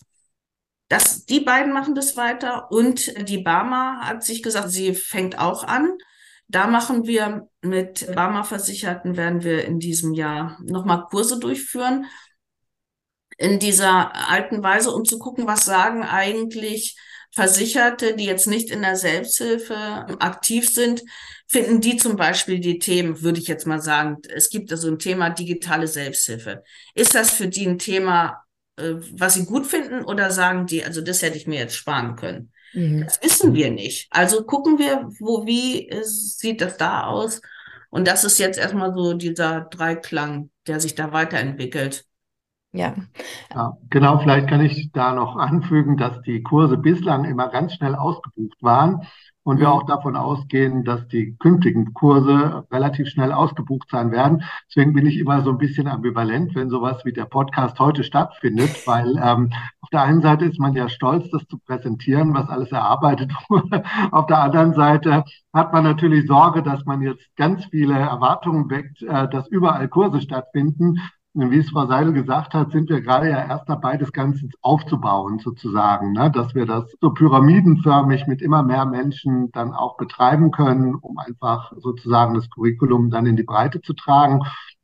Das, 0.88 1.26
die 1.26 1.40
beiden 1.40 1.72
machen 1.72 1.94
das 1.94 2.16
weiter 2.16 2.70
und 2.72 3.28
die 3.28 3.38
Barmer 3.38 4.00
hat 4.00 4.24
sich 4.24 4.42
gesagt, 4.42 4.70
sie 4.70 4.94
fängt 4.94 5.38
auch 5.38 5.64
an. 5.64 5.92
Da 6.48 6.66
machen 6.66 7.06
wir 7.06 7.48
mit 7.60 8.10
Barmer-Versicherten 8.14 9.16
werden 9.18 9.44
wir 9.44 9.66
in 9.66 9.78
diesem 9.80 10.14
Jahr 10.14 10.58
nochmal 10.62 11.04
Kurse 11.10 11.38
durchführen. 11.38 12.06
In 13.36 13.58
dieser 13.58 14.30
alten 14.30 14.62
Weise, 14.62 14.90
um 14.90 15.04
zu 15.04 15.18
gucken, 15.18 15.46
was 15.46 15.66
sagen 15.66 16.02
eigentlich 16.02 16.96
Versicherte, 17.32 18.16
die 18.16 18.24
jetzt 18.24 18.46
nicht 18.46 18.70
in 18.70 18.80
der 18.80 18.96
Selbsthilfe 18.96 19.74
aktiv 20.18 20.70
sind, 20.70 21.02
finden 21.46 21.80
die 21.80 21.98
zum 21.98 22.16
Beispiel 22.16 22.60
die 22.60 22.78
Themen, 22.78 23.22
würde 23.22 23.38
ich 23.38 23.46
jetzt 23.46 23.66
mal 23.66 23.80
sagen, 23.80 24.18
es 24.34 24.48
gibt 24.48 24.72
also 24.72 24.88
ein 24.88 24.98
Thema 24.98 25.30
digitale 25.30 25.86
Selbsthilfe. 25.86 26.64
Ist 26.94 27.14
das 27.14 27.30
für 27.30 27.48
die 27.48 27.66
ein 27.66 27.78
Thema, 27.78 28.42
was 29.12 29.34
sie 29.34 29.44
gut 29.44 29.66
finden 29.66 30.04
oder 30.04 30.30
sagen 30.30 30.66
die, 30.66 30.84
also 30.84 31.00
das 31.00 31.22
hätte 31.22 31.36
ich 31.36 31.46
mir 31.46 31.58
jetzt 31.58 31.76
sparen 31.76 32.16
können. 32.16 32.52
Mhm. 32.74 33.04
Das 33.04 33.22
wissen 33.22 33.54
wir 33.54 33.70
nicht. 33.70 34.08
Also 34.10 34.44
gucken 34.44 34.78
wir, 34.78 35.08
wo, 35.18 35.46
wie 35.46 35.90
sieht 36.02 36.60
das 36.60 36.76
da 36.76 37.04
aus? 37.04 37.40
Und 37.90 38.06
das 38.06 38.24
ist 38.24 38.38
jetzt 38.38 38.58
erstmal 38.58 38.94
so 38.94 39.14
dieser 39.14 39.62
Dreiklang, 39.62 40.50
der 40.66 40.80
sich 40.80 40.94
da 40.94 41.12
weiterentwickelt. 41.12 42.04
Ja. 42.72 42.94
ja. 43.54 43.78
Genau, 43.88 44.18
vielleicht 44.18 44.48
kann 44.48 44.60
ich 44.60 44.90
da 44.92 45.14
noch 45.14 45.36
anfügen, 45.36 45.96
dass 45.96 46.20
die 46.22 46.42
Kurse 46.42 46.76
bislang 46.76 47.24
immer 47.24 47.48
ganz 47.48 47.74
schnell 47.74 47.94
ausgebucht 47.94 48.62
waren 48.62 49.06
und 49.48 49.60
wir 49.60 49.68
mhm. 49.68 49.72
auch 49.72 49.86
davon 49.86 50.14
ausgehen, 50.14 50.84
dass 50.84 51.08
die 51.08 51.34
künftigen 51.38 51.94
Kurse 51.94 52.66
relativ 52.70 53.08
schnell 53.08 53.32
ausgebucht 53.32 53.88
sein 53.90 54.10
werden. 54.10 54.42
Deswegen 54.68 54.92
bin 54.92 55.06
ich 55.06 55.16
immer 55.16 55.40
so 55.40 55.48
ein 55.48 55.56
bisschen 55.56 55.88
ambivalent, 55.88 56.54
wenn 56.54 56.68
sowas 56.68 57.02
wie 57.06 57.14
der 57.14 57.24
Podcast 57.24 57.78
heute 57.78 58.04
stattfindet, 58.04 58.68
weil 58.86 59.16
ähm, 59.16 59.50
auf 59.80 59.88
der 59.88 60.02
einen 60.02 60.20
Seite 60.20 60.44
ist 60.44 60.60
man 60.60 60.74
ja 60.74 60.90
stolz, 60.90 61.30
das 61.30 61.46
zu 61.46 61.56
präsentieren, 61.56 62.34
was 62.34 62.50
alles 62.50 62.72
erarbeitet 62.72 63.32
wurde. 63.48 63.84
auf 64.10 64.26
der 64.26 64.38
anderen 64.38 64.74
Seite 64.74 65.24
hat 65.54 65.72
man 65.72 65.82
natürlich 65.82 66.26
Sorge, 66.26 66.62
dass 66.62 66.84
man 66.84 67.00
jetzt 67.00 67.24
ganz 67.36 67.64
viele 67.64 67.94
Erwartungen 67.94 68.68
weckt, 68.68 69.00
äh, 69.00 69.30
dass 69.30 69.48
überall 69.48 69.88
Kurse 69.88 70.20
stattfinden 70.20 70.98
wie 71.38 71.58
es 71.58 71.70
Frau 71.70 71.86
Seidel 71.86 72.12
gesagt 72.12 72.52
hat, 72.52 72.72
sind 72.72 72.88
wir 72.88 73.00
gerade 73.00 73.30
ja 73.30 73.46
erst 73.46 73.68
dabei, 73.68 73.96
das 73.96 74.12
Ganze 74.12 74.48
aufzubauen, 74.60 75.38
sozusagen, 75.38 76.12
ne? 76.12 76.30
dass 76.30 76.54
wir 76.54 76.66
das 76.66 76.92
so 77.00 77.10
pyramidenförmig 77.10 78.26
mit 78.26 78.42
immer 78.42 78.62
mehr 78.62 78.84
Menschen 78.84 79.50
dann 79.52 79.72
auch 79.72 79.96
betreiben 79.96 80.50
können, 80.50 80.96
um 80.96 81.18
einfach 81.18 81.72
sozusagen 81.76 82.34
das 82.34 82.50
Curriculum 82.50 83.10
dann 83.10 83.26
in 83.26 83.36
die 83.36 83.44
Breite 83.44 83.80
zu 83.80 83.94
tragen. 83.94 84.40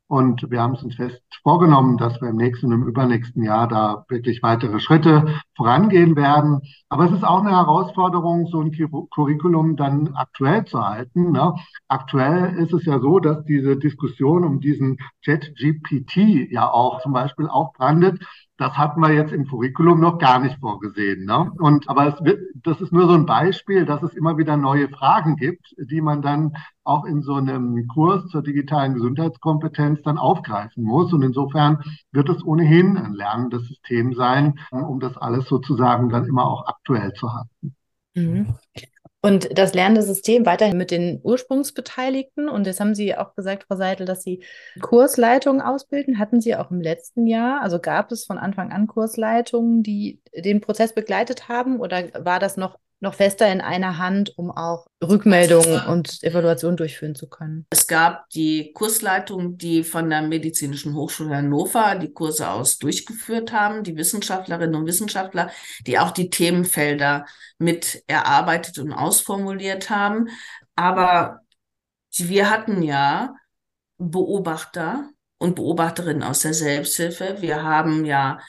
Und 0.07 0.51
wir 0.51 0.61
haben 0.61 0.75
es 0.75 0.83
uns 0.83 0.95
fest 0.95 1.21
vorgenommen, 1.41 1.97
dass 1.97 2.21
wir 2.21 2.29
im 2.29 2.35
nächsten 2.35 2.67
und 2.67 2.73
im 2.73 2.87
übernächsten 2.87 3.43
Jahr 3.43 3.67
da 3.67 4.05
wirklich 4.07 4.43
weitere 4.43 4.79
Schritte 4.79 5.39
vorangehen 5.55 6.15
werden. 6.15 6.61
Aber 6.89 7.05
es 7.05 7.11
ist 7.11 7.23
auch 7.23 7.41
eine 7.41 7.51
Herausforderung, 7.51 8.45
so 8.47 8.61
ein 8.61 8.71
Curriculum 8.71 9.75
dann 9.75 10.13
aktuell 10.15 10.65
zu 10.65 10.79
halten. 10.79 11.31
Ne? 11.31 11.55
Aktuell 11.87 12.55
ist 12.57 12.71
es 12.73 12.85
ja 12.85 12.99
so, 12.99 13.19
dass 13.19 13.45
diese 13.45 13.77
Diskussion 13.77 14.43
um 14.43 14.59
diesen 14.59 14.97
Chat-GPT 15.23 16.51
ja 16.51 16.69
auch 16.69 17.01
zum 17.01 17.11
Beispiel 17.11 17.47
auch 17.47 17.73
brandet. 17.73 18.19
Das 18.57 18.77
hatten 18.77 19.01
wir 19.01 19.11
jetzt 19.11 19.33
im 19.33 19.47
Curriculum 19.47 19.99
noch 19.99 20.17
gar 20.17 20.39
nicht 20.39 20.59
vorgesehen. 20.59 21.25
Ne? 21.25 21.51
Und, 21.57 21.89
aber 21.89 22.07
es 22.07 22.23
wird, 22.23 22.39
das 22.63 22.79
ist 22.79 22.93
nur 22.93 23.07
so 23.07 23.13
ein 23.13 23.25
Beispiel, 23.25 23.85
dass 23.85 24.01
es 24.01 24.13
immer 24.13 24.37
wieder 24.37 24.55
neue 24.55 24.87
Fragen 24.87 25.35
gibt, 25.35 25.75
die 25.77 25.99
man 25.99 26.21
dann 26.21 26.55
auch 26.85 27.03
in 27.03 27.21
so 27.21 27.35
einem 27.35 27.87
Kurs 27.87 28.27
zur 28.29 28.43
digitalen 28.43 28.93
Gesundheitskompetenz 28.93 30.01
dann 30.03 30.17
aufgreifen 30.17 30.83
muss. 30.83 31.11
Und 31.11 31.21
insofern 31.23 31.83
wird 32.11 32.29
es 32.29 32.45
ohnehin 32.45 32.97
ein 32.97 33.13
lernendes 33.13 33.67
System 33.67 34.13
sein, 34.13 34.59
um 34.71 34.99
das 35.01 35.17
alles 35.17 35.47
sozusagen 35.47 36.09
dann 36.09 36.25
immer 36.25 36.45
auch 36.45 36.65
aktuell 36.67 37.11
zu 37.13 37.33
halten. 37.33 37.75
Mhm. 38.15 38.55
Und 39.25 39.57
das 39.57 39.73
lernende 39.73 40.03
System 40.03 40.45
weiterhin 40.45 40.77
mit 40.77 40.91
den 40.91 41.19
Ursprungsbeteiligten. 41.23 42.47
Und 42.47 42.67
jetzt 42.67 42.79
haben 42.79 42.93
Sie 42.93 43.17
auch 43.17 43.33
gesagt, 43.33 43.65
Frau 43.67 43.75
Seidel, 43.75 44.05
dass 44.05 44.21
Sie 44.21 44.43
Kursleitungen 44.79 45.61
ausbilden. 45.61 46.19
Hatten 46.19 46.41
Sie 46.41 46.55
auch 46.55 46.69
im 46.69 46.79
letzten 46.79 47.25
Jahr? 47.25 47.63
Also 47.63 47.79
gab 47.79 48.11
es 48.11 48.23
von 48.23 48.37
Anfang 48.37 48.71
an 48.71 48.85
Kursleitungen, 48.85 49.81
die 49.81 50.21
den 50.35 50.61
Prozess 50.61 50.93
begleitet 50.93 51.49
haben? 51.49 51.79
Oder 51.79 52.03
war 52.23 52.37
das 52.37 52.55
noch 52.55 52.77
noch 53.05 53.13
fester 53.13 53.49
in 53.51 53.61
einer 53.61 53.97
Hand, 53.97 54.37
um 54.37 54.51
auch 54.51 54.87
Rückmeldungen 55.01 55.85
und 55.87 56.21
Evaluationen 56.23 56.75
durchführen 56.75 57.15
zu 57.15 57.29
können. 57.29 57.65
Es 57.69 57.87
gab 57.87 58.27
die 58.31 58.73
Kursleitung, 58.73 59.57
die 59.57 59.83
von 59.83 60.09
der 60.09 60.23
Medizinischen 60.23 60.95
Hochschule 60.95 61.37
Hannover 61.37 61.95
die 61.95 62.11
Kurse 62.11 62.49
aus 62.49 62.77
durchgeführt 62.77 63.53
haben, 63.53 63.83
die 63.83 63.95
Wissenschaftlerinnen 63.95 64.75
und 64.75 64.85
Wissenschaftler, 64.87 65.49
die 65.87 65.97
auch 65.99 66.11
die 66.11 66.29
Themenfelder 66.29 67.25
mit 67.57 68.03
erarbeitet 68.07 68.79
und 68.79 68.91
ausformuliert 68.91 69.89
haben. 69.89 70.27
Aber 70.75 71.39
wir 72.17 72.49
hatten 72.49 72.81
ja 72.81 73.35
Beobachter 73.97 75.09
und 75.37 75.55
Beobachterinnen 75.55 76.23
aus 76.23 76.41
der 76.41 76.53
Selbsthilfe. 76.53 77.37
Wir 77.39 77.63
haben 77.63 78.05
ja 78.05 78.39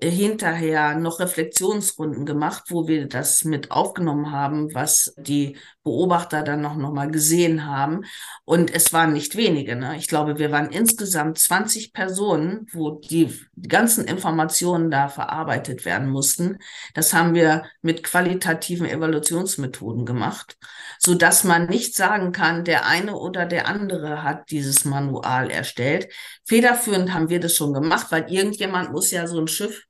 hinterher 0.00 0.96
noch 0.96 1.20
Reflexionsrunden 1.20 2.26
gemacht, 2.26 2.64
wo 2.68 2.88
wir 2.88 3.08
das 3.08 3.44
mit 3.44 3.70
aufgenommen 3.70 4.32
haben, 4.32 4.74
was 4.74 5.14
die 5.16 5.56
Beobachter 5.84 6.42
dann 6.42 6.62
noch, 6.62 6.76
noch 6.76 6.92
mal 6.92 7.10
gesehen 7.10 7.66
haben. 7.66 8.04
Und 8.44 8.74
es 8.74 8.92
waren 8.92 9.12
nicht 9.12 9.36
wenige. 9.36 9.76
Ne? 9.76 9.96
Ich 9.96 10.08
glaube, 10.08 10.38
wir 10.38 10.50
waren 10.50 10.70
insgesamt 10.70 11.38
20 11.38 11.92
Personen, 11.92 12.66
wo 12.72 12.90
die, 12.90 13.32
ganzen 13.68 14.04
Informationen 14.06 14.90
da 14.90 15.08
verarbeitet 15.08 15.84
werden 15.84 16.08
mussten. 16.08 16.58
Das 16.94 17.12
haben 17.12 17.34
wir 17.34 17.64
mit 17.82 18.02
qualitativen 18.02 18.86
Evaluationsmethoden 18.86 20.04
gemacht, 20.04 20.58
so 20.98 21.14
dass 21.14 21.44
man 21.44 21.66
nicht 21.66 21.94
sagen 21.94 22.32
kann, 22.32 22.64
der 22.64 22.86
eine 22.86 23.16
oder 23.16 23.46
der 23.46 23.68
andere 23.68 24.22
hat 24.22 24.50
dieses 24.50 24.84
Manual 24.84 25.50
erstellt. 25.50 26.08
Federführend 26.44 27.14
haben 27.14 27.28
wir 27.28 27.40
das 27.40 27.54
schon 27.54 27.72
gemacht, 27.72 28.08
weil 28.10 28.30
irgendjemand 28.30 28.92
muss 28.92 29.10
ja 29.10 29.26
so 29.26 29.38
ein 29.40 29.48
Schiff 29.48 29.84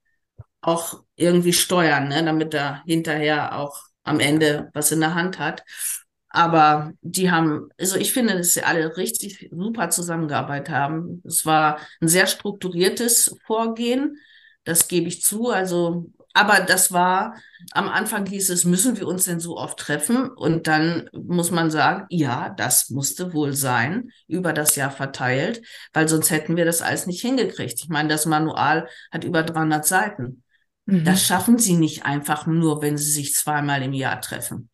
auch 0.61 1.03
irgendwie 1.17 1.53
steuern, 1.53 2.09
ne, 2.09 2.25
damit 2.25 2.55
er 2.55 2.83
hinterher 2.87 3.59
auch 3.59 3.81
am 4.05 4.21
Ende 4.21 4.71
was 4.73 4.93
in 4.93 5.01
der 5.01 5.15
Hand 5.15 5.39
hat. 5.39 5.65
Aber 6.29 6.93
die 7.01 7.31
haben, 7.31 7.69
also 7.79 7.97
ich 7.97 8.13
finde, 8.13 8.37
dass 8.37 8.55
sie 8.55 8.65
alle 8.65 8.97
richtig 8.97 9.49
super 9.53 9.91
zusammengearbeitet 9.91 10.75
haben. 10.75 11.23
Es 11.25 11.47
war 11.47 11.79
ein 12.01 12.09
sehr 12.09 12.27
strukturiertes 12.27 13.37
Vorgehen, 13.47 14.17
das 14.65 14.89
gebe 14.89 15.09
ich 15.09 15.23
zu. 15.23 15.51
Also, 15.51 16.11
aber 16.33 16.61
das 16.61 16.91
war, 16.93 17.37
am 17.73 17.89
Anfang 17.89 18.27
hieß 18.27 18.51
es, 18.51 18.65
müssen 18.65 18.97
wir 18.97 19.07
uns 19.07 19.27
denn 19.27 19.39
so 19.39 19.57
oft 19.57 19.79
treffen? 19.79 20.29
Und 20.29 20.67
dann 20.67 21.09
muss 21.13 21.53
man 21.53 21.71
sagen, 21.71 22.07
ja, 22.11 22.51
das 22.51 22.91
musste 22.91 23.33
wohl 23.33 23.53
sein, 23.53 24.11
über 24.27 24.53
das 24.53 24.75
Jahr 24.75 24.91
verteilt, 24.91 25.63
weil 25.93 26.09
sonst 26.09 26.31
hätten 26.31 26.57
wir 26.57 26.65
das 26.65 26.83
alles 26.83 27.07
nicht 27.07 27.21
hingekriegt. 27.21 27.79
Ich 27.79 27.89
meine, 27.89 28.09
das 28.09 28.27
Manual 28.27 28.89
hat 29.13 29.23
über 29.25 29.45
300 29.45 29.87
Seiten. 29.87 30.44
Mhm. 30.87 31.05
Das 31.05 31.25
schaffen 31.25 31.59
sie 31.59 31.77
nicht 31.77 32.05
einfach 32.05 32.47
nur, 32.47 32.83
wenn 32.83 32.97
sie 32.97 33.11
sich 33.11 33.35
zweimal 33.35 33.83
im 33.83 33.93
Jahr 33.93 34.21
treffen. 34.21 34.71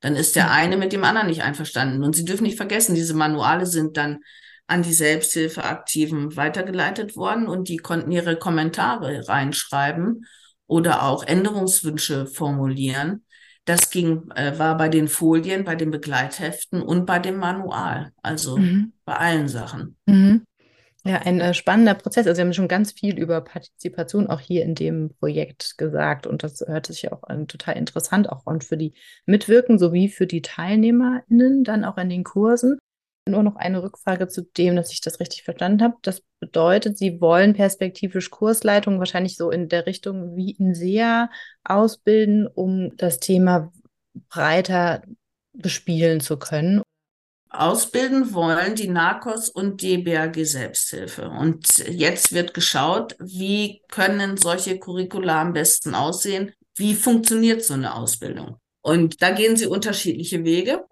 Dann 0.00 0.16
ist 0.16 0.34
der 0.34 0.50
eine 0.50 0.76
mit 0.76 0.92
dem 0.92 1.04
anderen 1.04 1.28
nicht 1.28 1.42
einverstanden. 1.42 2.02
Und 2.02 2.16
Sie 2.16 2.24
dürfen 2.24 2.42
nicht 2.42 2.56
vergessen, 2.56 2.94
diese 2.94 3.14
Manuale 3.14 3.66
sind 3.66 3.96
dann 3.96 4.18
an 4.66 4.82
die 4.82 4.92
Selbsthilfeaktiven 4.92 6.36
weitergeleitet 6.36 7.16
worden 7.16 7.46
und 7.46 7.68
die 7.68 7.76
konnten 7.76 8.10
ihre 8.10 8.36
Kommentare 8.36 9.28
reinschreiben 9.28 10.26
oder 10.66 11.04
auch 11.04 11.24
Änderungswünsche 11.24 12.26
formulieren. 12.26 13.24
Das 13.64 13.90
ging, 13.90 14.28
äh, 14.34 14.58
war 14.58 14.76
bei 14.76 14.88
den 14.88 15.06
Folien, 15.06 15.64
bei 15.64 15.76
den 15.76 15.92
Begleitheften 15.92 16.82
und 16.82 17.06
bei 17.06 17.20
dem 17.20 17.36
Manual, 17.36 18.10
also 18.22 18.56
mhm. 18.56 18.92
bei 19.04 19.14
allen 19.14 19.48
Sachen. 19.48 19.96
Mhm. 20.06 20.44
Ja, 21.04 21.16
ein 21.18 21.40
äh, 21.40 21.52
spannender 21.52 21.94
Prozess. 21.94 22.26
Also, 22.26 22.36
Sie 22.36 22.42
haben 22.42 22.52
schon 22.52 22.68
ganz 22.68 22.92
viel 22.92 23.18
über 23.18 23.40
Partizipation 23.40 24.28
auch 24.28 24.38
hier 24.38 24.62
in 24.62 24.76
dem 24.76 25.10
Projekt 25.18 25.76
gesagt. 25.76 26.26
Und 26.28 26.44
das 26.44 26.60
hört 26.60 26.86
sich 26.86 27.02
ja 27.02 27.12
auch 27.12 27.24
an, 27.24 27.48
total 27.48 27.76
interessant, 27.76 28.28
auch 28.30 28.46
und 28.46 28.62
für 28.62 28.76
die 28.76 28.94
Mitwirken 29.26 29.78
sowie 29.80 30.08
für 30.08 30.28
die 30.28 30.42
TeilnehmerInnen 30.42 31.64
dann 31.64 31.84
auch 31.84 31.96
an 31.96 32.08
den 32.08 32.22
Kursen. 32.22 32.78
Nur 33.28 33.42
noch 33.42 33.56
eine 33.56 33.82
Rückfrage 33.82 34.28
zu 34.28 34.42
dem, 34.42 34.76
dass 34.76 34.92
ich 34.92 35.00
das 35.00 35.18
richtig 35.18 35.42
verstanden 35.42 35.82
habe. 35.82 35.96
Das 36.02 36.22
bedeutet, 36.40 36.98
Sie 36.98 37.20
wollen 37.20 37.54
perspektivisch 37.54 38.30
Kursleitungen 38.30 39.00
wahrscheinlich 39.00 39.36
so 39.36 39.50
in 39.50 39.68
der 39.68 39.86
Richtung 39.86 40.36
wie 40.36 40.52
in 40.52 40.74
SEA 40.74 41.30
ausbilden, 41.64 42.46
um 42.46 42.96
das 42.96 43.18
Thema 43.18 43.72
breiter 44.28 45.02
bespielen 45.52 46.20
zu 46.20 46.38
können 46.38 46.82
ausbilden 47.52 48.32
wollen, 48.32 48.74
die 48.74 48.88
NARCOS 48.88 49.48
und 49.48 49.82
die 49.82 49.98
BAG 49.98 50.44
Selbsthilfe. 50.44 51.28
Und 51.28 51.78
jetzt 51.88 52.32
wird 52.32 52.54
geschaut, 52.54 53.16
wie 53.20 53.82
können 53.88 54.36
solche 54.36 54.78
Curricula 54.78 55.42
am 55.42 55.52
besten 55.52 55.94
aussehen? 55.94 56.54
Wie 56.76 56.94
funktioniert 56.94 57.64
so 57.64 57.74
eine 57.74 57.94
Ausbildung? 57.94 58.56
Und 58.80 59.22
da 59.22 59.30
gehen 59.30 59.56
sie 59.56 59.66
unterschiedliche 59.66 60.44
Wege. 60.44 60.84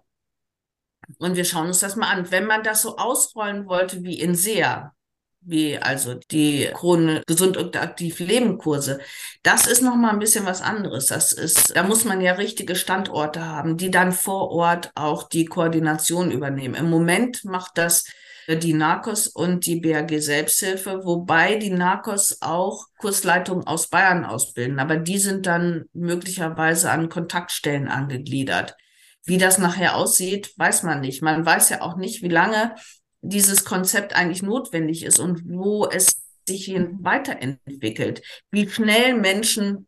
Und 1.17 1.35
wir 1.35 1.45
schauen 1.45 1.67
uns 1.67 1.79
das 1.79 1.95
mal 1.95 2.11
an. 2.11 2.31
Wenn 2.31 2.45
man 2.45 2.63
das 2.63 2.83
so 2.83 2.97
ausrollen 2.97 3.65
wollte 3.67 4.03
wie 4.03 4.19
in 4.19 4.35
SEA, 4.35 4.93
wie 5.41 5.77
also 5.77 6.13
die 6.13 6.69
Krone 6.73 7.23
gesund 7.27 7.57
und 7.57 7.75
aktiv 7.75 8.19
Leben 8.19 8.57
Kurse. 8.57 8.99
Das 9.43 9.67
ist 9.67 9.81
noch 9.81 9.95
mal 9.95 10.11
ein 10.11 10.19
bisschen 10.19 10.45
was 10.45 10.61
anderes. 10.61 11.07
Das 11.07 11.33
ist, 11.33 11.75
da 11.75 11.83
muss 11.83 12.05
man 12.05 12.21
ja 12.21 12.33
richtige 12.33 12.75
Standorte 12.75 13.45
haben, 13.45 13.77
die 13.77 13.91
dann 13.91 14.11
vor 14.11 14.51
Ort 14.51 14.91
auch 14.95 15.27
die 15.27 15.45
Koordination 15.45 16.31
übernehmen. 16.31 16.75
Im 16.75 16.89
Moment 16.89 17.43
macht 17.43 17.77
das 17.77 18.05
die 18.47 18.73
NARCOS 18.73 19.27
und 19.27 19.65
die 19.65 19.79
BAG 19.79 20.19
Selbsthilfe, 20.19 21.01
wobei 21.05 21.55
die 21.55 21.69
NARCOS 21.69 22.41
auch 22.41 22.87
Kursleitungen 22.97 23.65
aus 23.67 23.87
Bayern 23.87 24.25
ausbilden, 24.25 24.79
aber 24.79 24.97
die 24.97 25.19
sind 25.19 25.45
dann 25.45 25.85
möglicherweise 25.93 26.91
an 26.91 27.09
Kontaktstellen 27.09 27.87
angegliedert. 27.87 28.75
Wie 29.23 29.37
das 29.37 29.59
nachher 29.59 29.95
aussieht, 29.95 30.51
weiß 30.57 30.83
man 30.83 31.01
nicht. 31.01 31.21
Man 31.21 31.45
weiß 31.45 31.69
ja 31.69 31.81
auch 31.81 31.95
nicht, 31.95 32.23
wie 32.23 32.29
lange 32.29 32.75
dieses 33.21 33.65
Konzept 33.65 34.15
eigentlich 34.15 34.41
notwendig 34.41 35.03
ist 35.03 35.19
und 35.19 35.43
wo 35.45 35.85
es 35.85 36.21
sich 36.47 36.65
hin 36.65 36.97
weiterentwickelt, 37.01 38.21
wie 38.49 38.67
schnell 38.67 39.13
Menschen 39.15 39.87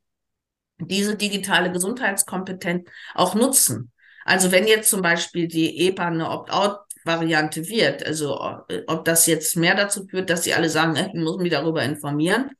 diese 0.80 1.15
digitale 1.15 1.72
Gesundheitskompetenz 1.72 2.89
auch 3.13 3.36
nutzen. 3.36 3.91
Also 4.26 4.52
wenn 4.52 4.67
jetzt 4.67 4.89
zum 4.89 5.02
Beispiel 5.02 5.48
die 5.48 5.88
EPA 5.88 6.08
eine 6.08 6.30
Opt-out-Variante 6.30 7.67
wird, 7.67 8.06
also 8.06 8.39
ob 8.88 9.06
das 9.06 9.26
jetzt 9.26 9.58
mehr 9.58 9.76
dazu 9.76 10.06
führt, 10.08 10.30
dass 10.30 10.43
sie 10.43 10.54
alle 10.54 10.69
sagen, 10.69 10.96
ich 10.96 11.13
muss 11.13 11.38
mich 11.38 11.52
darüber 11.52 11.84
informieren. 11.84 12.52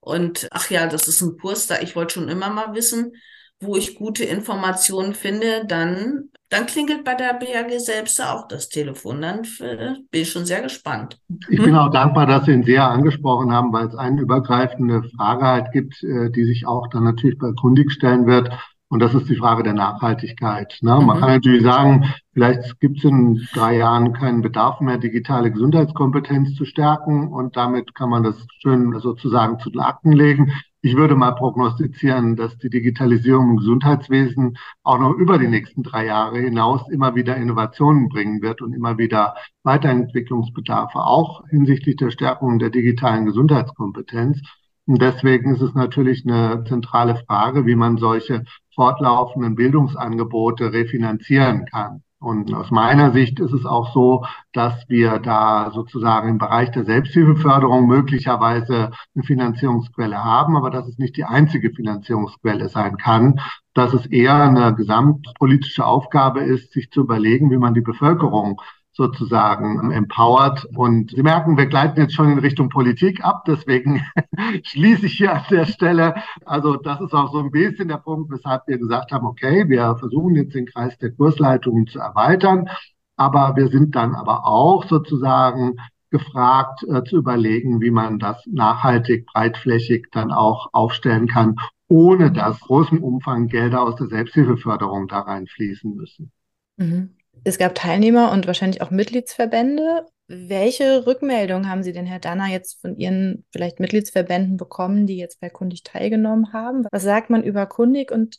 Und 0.00 0.48
ach 0.50 0.70
ja, 0.70 0.86
das 0.86 1.08
ist 1.08 1.20
ein 1.20 1.36
Kurs 1.36 1.66
da, 1.66 1.80
ich 1.80 1.94
wollte 1.94 2.14
schon 2.14 2.28
immer 2.28 2.50
mal 2.50 2.74
wissen, 2.74 3.12
wo 3.60 3.76
ich 3.76 3.96
gute 3.96 4.24
Informationen 4.24 5.14
finde, 5.14 5.64
dann, 5.66 6.30
dann 6.48 6.66
klingelt 6.66 7.04
bei 7.04 7.14
der 7.14 7.34
BAG 7.34 7.78
selbst 7.78 8.20
auch 8.22 8.48
das 8.48 8.68
Telefon. 8.68 9.20
Dann 9.20 9.40
äh, 9.60 9.94
bin 10.10 10.22
ich 10.22 10.30
schon 10.30 10.46
sehr 10.46 10.62
gespannt. 10.62 11.18
Ich 11.48 11.62
bin 11.62 11.76
auch 11.76 11.90
dankbar, 11.90 12.26
dass 12.26 12.46
Sie 12.46 12.52
ihn 12.52 12.64
sehr 12.64 12.88
angesprochen 12.88 13.52
haben, 13.52 13.72
weil 13.72 13.86
es 13.86 13.94
eine 13.94 14.22
übergreifende 14.22 15.02
Frage 15.16 15.44
halt 15.44 15.72
gibt, 15.72 16.02
äh, 16.02 16.30
die 16.30 16.44
sich 16.44 16.66
auch 16.66 16.88
dann 16.88 17.04
natürlich 17.04 17.38
bei 17.38 17.52
Kundig 17.52 17.92
stellen 17.92 18.26
wird. 18.26 18.50
Und 18.88 18.98
das 18.98 19.14
ist 19.14 19.28
die 19.28 19.36
Frage 19.36 19.62
der 19.62 19.74
Nachhaltigkeit. 19.74 20.78
Ne? 20.80 20.90
Man 20.90 21.16
mhm. 21.16 21.20
kann 21.20 21.30
natürlich 21.34 21.62
sagen, 21.62 22.12
vielleicht 22.32 22.80
gibt 22.80 22.98
es 22.98 23.04
in 23.04 23.46
drei 23.54 23.76
Jahren 23.76 24.14
keinen 24.14 24.42
Bedarf 24.42 24.80
mehr, 24.80 24.98
digitale 24.98 25.52
Gesundheitskompetenz 25.52 26.56
zu 26.56 26.64
stärken 26.64 27.28
und 27.28 27.56
damit 27.56 27.94
kann 27.94 28.10
man 28.10 28.24
das 28.24 28.34
schön 28.58 28.98
sozusagen 28.98 29.60
zu 29.60 29.70
den 29.70 29.80
Akten 29.80 30.10
legen. 30.10 30.52
Ich 30.82 30.96
würde 30.96 31.14
mal 31.14 31.32
prognostizieren, 31.32 32.36
dass 32.36 32.56
die 32.56 32.70
Digitalisierung 32.70 33.50
im 33.50 33.56
Gesundheitswesen 33.58 34.56
auch 34.82 34.98
noch 34.98 35.12
über 35.12 35.38
die 35.38 35.48
nächsten 35.48 35.82
drei 35.82 36.06
Jahre 36.06 36.38
hinaus 36.38 36.88
immer 36.90 37.14
wieder 37.14 37.36
Innovationen 37.36 38.08
bringen 38.08 38.40
wird 38.40 38.62
und 38.62 38.72
immer 38.72 38.96
wieder 38.96 39.34
Weiterentwicklungsbedarfe, 39.62 40.98
auch 40.98 41.46
hinsichtlich 41.48 41.96
der 41.96 42.10
Stärkung 42.10 42.58
der 42.58 42.70
digitalen 42.70 43.26
Gesundheitskompetenz. 43.26 44.40
Und 44.86 45.02
deswegen 45.02 45.54
ist 45.54 45.60
es 45.60 45.74
natürlich 45.74 46.24
eine 46.26 46.64
zentrale 46.64 47.16
Frage, 47.26 47.66
wie 47.66 47.76
man 47.76 47.98
solche 47.98 48.44
fortlaufenden 48.74 49.56
Bildungsangebote 49.56 50.72
refinanzieren 50.72 51.66
kann. 51.66 52.02
Und 52.22 52.52
aus 52.52 52.70
meiner 52.70 53.12
Sicht 53.12 53.40
ist 53.40 53.52
es 53.52 53.64
auch 53.64 53.94
so, 53.94 54.26
dass 54.52 54.86
wir 54.90 55.18
da 55.20 55.70
sozusagen 55.72 56.28
im 56.28 56.36
Bereich 56.38 56.70
der 56.70 56.84
Selbsthilfeförderung 56.84 57.86
möglicherweise 57.86 58.90
eine 59.14 59.24
Finanzierungsquelle 59.24 60.22
haben, 60.22 60.54
aber 60.54 60.68
dass 60.70 60.86
es 60.86 60.98
nicht 60.98 61.16
die 61.16 61.24
einzige 61.24 61.70
Finanzierungsquelle 61.72 62.68
sein 62.68 62.98
kann, 62.98 63.40
dass 63.72 63.94
es 63.94 64.04
eher 64.04 64.34
eine 64.34 64.74
gesamtpolitische 64.74 65.86
Aufgabe 65.86 66.40
ist, 66.40 66.72
sich 66.72 66.90
zu 66.90 67.00
überlegen, 67.00 67.50
wie 67.50 67.56
man 67.56 67.72
die 67.72 67.80
Bevölkerung 67.80 68.60
sozusagen 69.00 69.90
empowert. 69.92 70.66
Und 70.76 71.10
Sie 71.12 71.22
merken, 71.22 71.56
wir 71.56 71.66
gleiten 71.66 71.98
jetzt 71.98 72.14
schon 72.14 72.30
in 72.30 72.38
Richtung 72.38 72.68
Politik 72.68 73.24
ab. 73.24 73.44
Deswegen 73.46 74.04
schließe 74.62 75.06
ich 75.06 75.14
hier 75.14 75.32
an 75.32 75.44
der 75.50 75.64
Stelle. 75.64 76.16
Also 76.44 76.76
das 76.76 77.00
ist 77.00 77.14
auch 77.14 77.32
so 77.32 77.38
ein 77.38 77.50
bisschen 77.50 77.88
der 77.88 77.96
Punkt, 77.96 78.30
weshalb 78.30 78.66
wir 78.66 78.76
gesagt 78.76 79.10
haben, 79.10 79.26
okay, 79.26 79.66
wir 79.70 79.96
versuchen 79.96 80.36
jetzt 80.36 80.54
den 80.54 80.66
Kreis 80.66 80.98
der 80.98 81.12
Kursleitungen 81.12 81.86
zu 81.86 81.98
erweitern. 81.98 82.68
Aber 83.16 83.56
wir 83.56 83.68
sind 83.68 83.96
dann 83.96 84.14
aber 84.14 84.46
auch 84.46 84.84
sozusagen 84.84 85.76
gefragt 86.10 86.84
äh, 86.86 87.02
zu 87.04 87.16
überlegen, 87.16 87.80
wie 87.80 87.90
man 87.90 88.18
das 88.18 88.36
nachhaltig, 88.46 89.24
breitflächig 89.26 90.08
dann 90.12 90.30
auch 90.30 90.68
aufstellen 90.72 91.26
kann, 91.26 91.56
ohne 91.88 92.32
dass 92.32 92.60
großen 92.60 92.98
Umfang 92.98 93.46
Gelder 93.46 93.80
aus 93.80 93.96
der 93.96 94.08
Selbsthilfeförderung 94.08 95.08
da 95.08 95.20
reinfließen 95.20 95.96
müssen. 95.96 96.32
Mhm. 96.76 97.14
Es 97.42 97.58
gab 97.58 97.74
Teilnehmer 97.74 98.32
und 98.32 98.46
wahrscheinlich 98.46 98.82
auch 98.82 98.90
Mitgliedsverbände. 98.90 100.06
Welche 100.28 101.06
Rückmeldung 101.06 101.68
haben 101.68 101.82
Sie 101.82 101.92
denn, 101.92 102.06
Herr 102.06 102.20
Danner, 102.20 102.46
jetzt 102.46 102.80
von 102.80 102.96
Ihren 102.96 103.44
vielleicht 103.50 103.80
Mitgliedsverbänden 103.80 104.56
bekommen, 104.56 105.06
die 105.06 105.16
jetzt 105.16 105.40
bei 105.40 105.48
Kundig 105.48 105.82
teilgenommen 105.82 106.52
haben? 106.52 106.86
Was 106.92 107.02
sagt 107.02 107.30
man 107.30 107.42
über 107.42 107.66
Kundig 107.66 108.12
und 108.12 108.38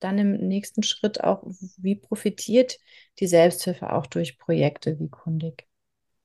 dann 0.00 0.18
im 0.18 0.32
nächsten 0.32 0.82
Schritt 0.82 1.24
auch, 1.24 1.42
wie 1.78 1.96
profitiert 1.96 2.76
die 3.18 3.26
Selbsthilfe 3.26 3.92
auch 3.92 4.06
durch 4.06 4.38
Projekte 4.38 4.98
wie 5.00 5.08
Kundig? 5.08 5.66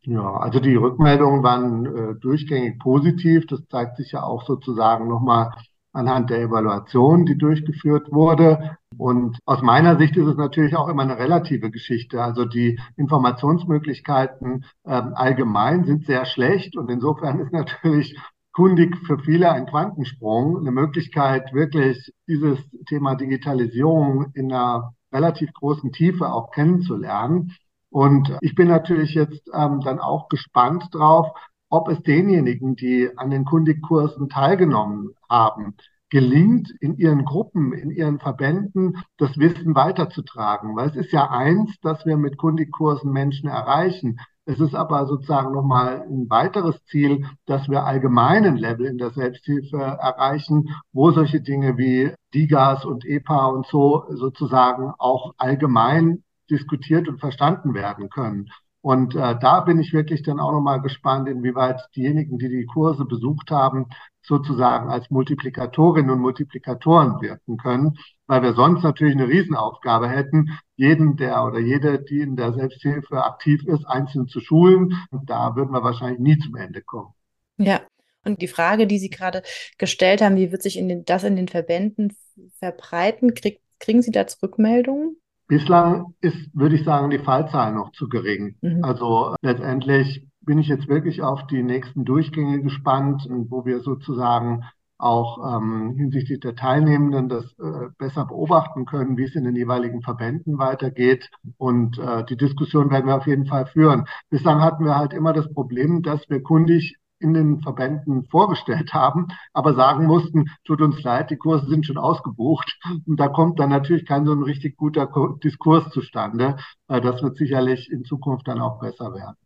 Ja, 0.01 0.37
also 0.37 0.59
die 0.59 0.75
Rückmeldungen 0.75 1.43
waren 1.43 1.85
äh, 1.85 2.19
durchgängig 2.19 2.79
positiv. 2.79 3.47
Das 3.47 3.65
zeigt 3.69 3.97
sich 3.97 4.11
ja 4.11 4.23
auch 4.23 4.45
sozusagen 4.45 5.07
nochmal 5.07 5.51
anhand 5.93 6.29
der 6.29 6.41
Evaluation, 6.41 7.25
die 7.25 7.37
durchgeführt 7.37 8.11
wurde. 8.11 8.77
Und 8.97 9.37
aus 9.45 9.61
meiner 9.61 9.97
Sicht 9.97 10.17
ist 10.17 10.27
es 10.27 10.37
natürlich 10.37 10.75
auch 10.75 10.87
immer 10.87 11.03
eine 11.03 11.17
relative 11.17 11.71
Geschichte. 11.71 12.21
Also 12.21 12.45
die 12.45 12.79
Informationsmöglichkeiten 12.97 14.65
ähm, 14.85 15.13
allgemein 15.15 15.85
sind 15.85 16.05
sehr 16.05 16.25
schlecht 16.25 16.75
und 16.77 16.89
insofern 16.89 17.39
ist 17.39 17.53
natürlich 17.53 18.17
kundig 18.51 18.97
für 19.05 19.19
viele 19.19 19.51
ein 19.51 19.67
Quantensprung, 19.67 20.57
eine 20.57 20.71
Möglichkeit, 20.71 21.53
wirklich 21.53 22.11
dieses 22.27 22.59
Thema 22.87 23.15
Digitalisierung 23.15 24.31
in 24.33 24.51
einer 24.51 24.93
relativ 25.13 25.53
großen 25.53 25.91
Tiefe 25.91 26.31
auch 26.31 26.51
kennenzulernen. 26.51 27.55
Und 27.89 28.37
ich 28.41 28.55
bin 28.55 28.67
natürlich 28.67 29.13
jetzt 29.15 29.49
ähm, 29.53 29.81
dann 29.81 29.99
auch 29.99 30.29
gespannt 30.29 30.89
drauf, 30.91 31.27
ob 31.69 31.89
es 31.89 32.01
denjenigen, 32.01 32.75
die 32.75 33.09
an 33.15 33.29
den 33.29 33.45
Kundigkursen 33.45 34.29
teilgenommen 34.29 35.11
haben, 35.29 35.75
gelingt, 36.09 36.71
in 36.79 36.97
ihren 36.97 37.23
Gruppen, 37.23 37.73
in 37.73 37.91
ihren 37.91 38.19
Verbänden 38.19 38.97
das 39.17 39.37
Wissen 39.37 39.75
weiterzutragen. 39.75 40.75
Weil 40.75 40.89
es 40.89 40.95
ist 40.95 41.11
ja 41.11 41.29
eins, 41.29 41.79
dass 41.81 42.05
wir 42.05 42.17
mit 42.17 42.37
Kundigkursen 42.37 43.11
Menschen 43.11 43.47
erreichen. 43.47 44.19
Es 44.45 44.59
ist 44.59 44.73
aber 44.73 45.05
sozusagen 45.05 45.53
nochmal 45.53 46.07
ein 46.09 46.27
weiteres 46.27 46.83
Ziel, 46.85 47.27
dass 47.45 47.69
wir 47.69 47.83
allgemeinen 47.83 48.57
Level 48.57 48.87
in 48.87 48.97
der 48.97 49.11
Selbsthilfe 49.11 49.77
erreichen, 49.77 50.69
wo 50.91 51.11
solche 51.11 51.41
Dinge 51.41 51.77
wie 51.77 52.11
DIGAS 52.33 52.85
und 52.85 53.05
EPA 53.05 53.47
und 53.47 53.67
so 53.67 54.05
sozusagen 54.09 54.91
auch 54.97 55.33
allgemein 55.37 56.23
diskutiert 56.49 57.07
und 57.07 57.19
verstanden 57.19 57.75
werden 57.75 58.09
können. 58.09 58.49
Und 58.81 59.13
äh, 59.15 59.37
da 59.39 59.59
bin 59.61 59.79
ich 59.79 59.91
wirklich 59.91 60.23
dann 60.23 60.39
auch 60.39 60.51
nochmal 60.51 60.81
gespannt, 60.81 61.27
inwieweit 61.27 61.81
diejenigen, 61.95 62.37
die 62.37 62.47
die 62.47 62.65
Kurse 62.65 63.03
besucht 63.03 63.51
haben, 63.51 63.87
sozusagen 64.21 64.89
als 64.89 65.09
Multiplikatorinnen 65.09 66.11
und 66.11 66.19
Multiplikatoren 66.19 67.19
wirken 67.21 67.57
können, 67.57 67.97
weil 68.27 68.41
wir 68.41 68.53
sonst 68.53 68.83
natürlich 68.83 69.15
eine 69.15 69.27
Riesenaufgabe 69.27 70.07
hätten, 70.07 70.57
jeden, 70.75 71.17
der 71.17 71.43
oder 71.43 71.59
jede, 71.59 72.01
die 72.01 72.21
in 72.21 72.37
der 72.37 72.53
Selbsthilfe 72.53 73.23
aktiv 73.23 73.65
ist, 73.65 73.85
einzeln 73.85 74.27
zu 74.27 74.39
schulen. 74.39 74.93
Und 75.11 75.29
da 75.29 75.55
würden 75.55 75.71
wir 75.71 75.83
wahrscheinlich 75.83 76.19
nie 76.19 76.37
zum 76.37 76.55
Ende 76.55 76.81
kommen. 76.81 77.13
Ja. 77.57 77.81
Und 78.25 78.41
die 78.41 78.47
Frage, 78.47 78.85
die 78.85 78.99
Sie 78.99 79.09
gerade 79.09 79.43
gestellt 79.77 80.21
haben, 80.21 80.35
wie 80.35 80.51
wird 80.51 80.61
sich 80.61 80.77
in 80.77 80.89
den, 80.89 81.05
das 81.05 81.23
in 81.23 81.37
den 81.37 81.47
Verbänden 81.47 82.15
verbreiten? 82.59 83.33
Krieg, 83.33 83.61
kriegen 83.79 84.01
Sie 84.01 84.11
da 84.11 84.25
Rückmeldungen? 84.43 85.18
Bislang 85.49 86.13
ist, 86.21 86.37
würde 86.53 86.75
ich 86.75 86.85
sagen, 86.85 87.09
die 87.09 87.17
Fallzahl 87.17 87.73
noch 87.73 87.91
zu 87.91 88.07
gering. 88.07 88.55
Mhm. 88.61 88.83
Also 88.83 89.35
letztendlich 89.41 90.27
bin 90.41 90.59
ich 90.59 90.67
jetzt 90.67 90.87
wirklich 90.87 91.23
auf 91.23 91.47
die 91.47 91.63
nächsten 91.63 92.05
Durchgänge 92.05 92.61
gespannt, 92.61 93.27
wo 93.49 93.65
wir 93.65 93.79
sozusagen 93.79 94.63
auch 94.99 95.57
ähm, 95.57 95.95
hinsichtlich 95.97 96.39
der 96.41 96.55
Teilnehmenden 96.55 97.29
das 97.29 97.45
äh, 97.57 97.87
besser 97.97 98.25
beobachten 98.25 98.85
können, 98.85 99.17
wie 99.17 99.23
es 99.23 99.33
in 99.33 99.45
den 99.45 99.55
jeweiligen 99.55 100.01
Verbänden 100.01 100.59
weitergeht. 100.59 101.31
Und 101.57 101.97
äh, 101.97 102.25
die 102.25 102.37
Diskussion 102.37 102.91
werden 102.91 103.07
wir 103.07 103.15
auf 103.15 103.25
jeden 103.25 103.47
Fall 103.47 103.65
führen. 103.65 104.05
Bislang 104.29 104.61
hatten 104.61 104.85
wir 104.85 104.97
halt 104.97 105.13
immer 105.13 105.33
das 105.33 105.51
Problem, 105.51 106.03
dass 106.03 106.21
wir 106.29 106.43
kundig 106.43 106.98
in 107.19 107.33
den 107.33 107.61
Verbänden 107.61 108.25
vorgestellt 108.25 108.93
haben, 108.93 109.27
aber 109.53 109.75
sagen 109.75 110.05
mussten, 110.05 110.49
tut 110.65 110.81
uns 110.81 111.01
leid, 111.03 111.29
die 111.29 111.37
Kurse 111.37 111.67
sind 111.67 111.85
schon 111.85 111.97
ausgebucht. 111.97 112.79
Und 113.05 113.19
da 113.19 113.27
kommt 113.27 113.59
dann 113.59 113.69
natürlich 113.69 114.05
kein 114.05 114.25
so 114.25 114.33
ein 114.33 114.43
richtig 114.43 114.77
guter 114.77 115.11
Diskurs 115.43 115.91
zustande. 115.91 116.57
Das 116.87 117.21
wird 117.21 117.37
sicherlich 117.37 117.91
in 117.91 118.05
Zukunft 118.05 118.47
dann 118.47 118.61
auch 118.61 118.79
besser 118.79 119.13
werden. 119.13 119.37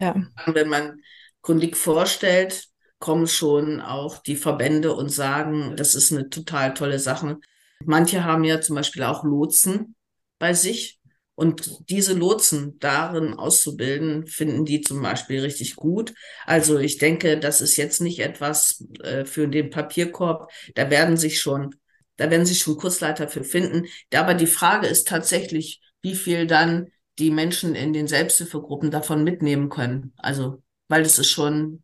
Ja. 0.00 0.14
Wenn 0.46 0.68
man 0.68 1.00
kundig 1.40 1.76
vorstellt, 1.76 2.68
kommen 2.98 3.26
schon 3.26 3.80
auch 3.80 4.18
die 4.18 4.36
Verbände 4.36 4.94
und 4.94 5.10
sagen, 5.10 5.74
das 5.76 5.94
ist 5.94 6.12
eine 6.12 6.28
total 6.28 6.74
tolle 6.74 6.98
Sache. 6.98 7.38
Manche 7.84 8.24
haben 8.24 8.44
ja 8.44 8.60
zum 8.60 8.76
Beispiel 8.76 9.02
auch 9.02 9.22
Lotsen 9.22 9.94
bei 10.38 10.54
sich 10.54 10.95
und 11.36 11.88
diese 11.90 12.14
Lotsen 12.14 12.78
darin 12.80 13.34
auszubilden, 13.34 14.26
finden 14.26 14.64
die 14.64 14.80
zum 14.80 15.02
Beispiel 15.02 15.40
richtig 15.40 15.76
gut. 15.76 16.14
Also 16.46 16.78
ich 16.78 16.96
denke, 16.98 17.38
das 17.38 17.60
ist 17.60 17.76
jetzt 17.76 18.00
nicht 18.00 18.20
etwas 18.20 18.84
äh, 19.02 19.26
für 19.26 19.46
den 19.46 19.70
Papierkorb. 19.70 20.50
Da 20.74 20.90
werden 20.90 21.18
sich 21.18 21.38
schon, 21.40 21.74
da 22.16 22.30
werden 22.30 22.46
sich 22.46 22.60
schon 22.60 22.78
Kursleiter 22.78 23.28
für 23.28 23.44
finden. 23.44 23.86
Aber 24.14 24.32
die 24.34 24.46
Frage 24.46 24.86
ist 24.86 25.08
tatsächlich, 25.08 25.82
wie 26.02 26.14
viel 26.14 26.46
dann 26.46 26.88
die 27.18 27.30
Menschen 27.30 27.74
in 27.74 27.92
den 27.92 28.08
Selbsthilfegruppen 28.08 28.90
davon 28.90 29.22
mitnehmen 29.22 29.68
können. 29.68 30.14
Also, 30.16 30.62
weil 30.88 31.02
es 31.02 31.18
ist 31.18 31.30
schon 31.30 31.82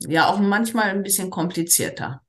ja 0.00 0.28
auch 0.28 0.38
manchmal 0.38 0.90
ein 0.90 1.02
bisschen 1.02 1.30
komplizierter. 1.30 2.22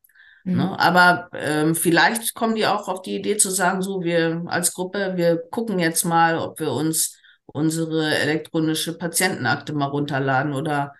Ne? 0.48 0.54
Mhm. 0.54 0.58
Ne? 0.58 0.80
Aber 0.80 1.30
ähm, 1.34 1.76
vielleicht 1.76 2.34
kommen 2.34 2.56
die 2.56 2.66
auch 2.66 2.88
auf 2.88 3.02
die 3.02 3.16
Idee 3.16 3.38
zu 3.38 3.52
sagen, 3.52 3.82
so 3.82 4.02
wir 4.02 4.44
als 4.48 4.74
Gruppe, 4.74 5.14
wir 5.16 5.38
gucken 5.52 5.80
jetzt 5.80 6.06
mal, 6.06 6.38
ob 6.38 6.60
wir 6.60 6.72
uns 6.72 7.18
unsere 7.46 8.16
elektronische 8.16 8.98
Patientenakte 8.98 9.74
mal 9.74 9.86
runterladen 9.86 10.54
oder 10.54 10.94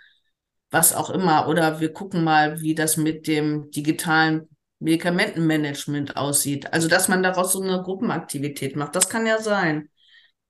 was 0.70 0.94
auch 0.96 1.10
immer. 1.10 1.48
Oder 1.48 1.80
wir 1.80 1.94
gucken 1.94 2.24
mal, 2.24 2.62
wie 2.62 2.76
das 2.76 2.98
mit 2.98 3.28
dem 3.28 3.72
digitalen 3.72 4.50
Medikamentenmanagement 4.80 6.18
aussieht. 6.18 6.72
Also, 6.74 6.88
dass 6.88 7.08
man 7.08 7.24
daraus 7.24 7.54
so 7.54 7.62
eine 7.62 7.82
Gruppenaktivität 7.82 8.76
macht. 8.76 8.96
Das 8.96 9.10
kann 9.10 9.26
ja 9.26 9.40
sein, 9.40 9.90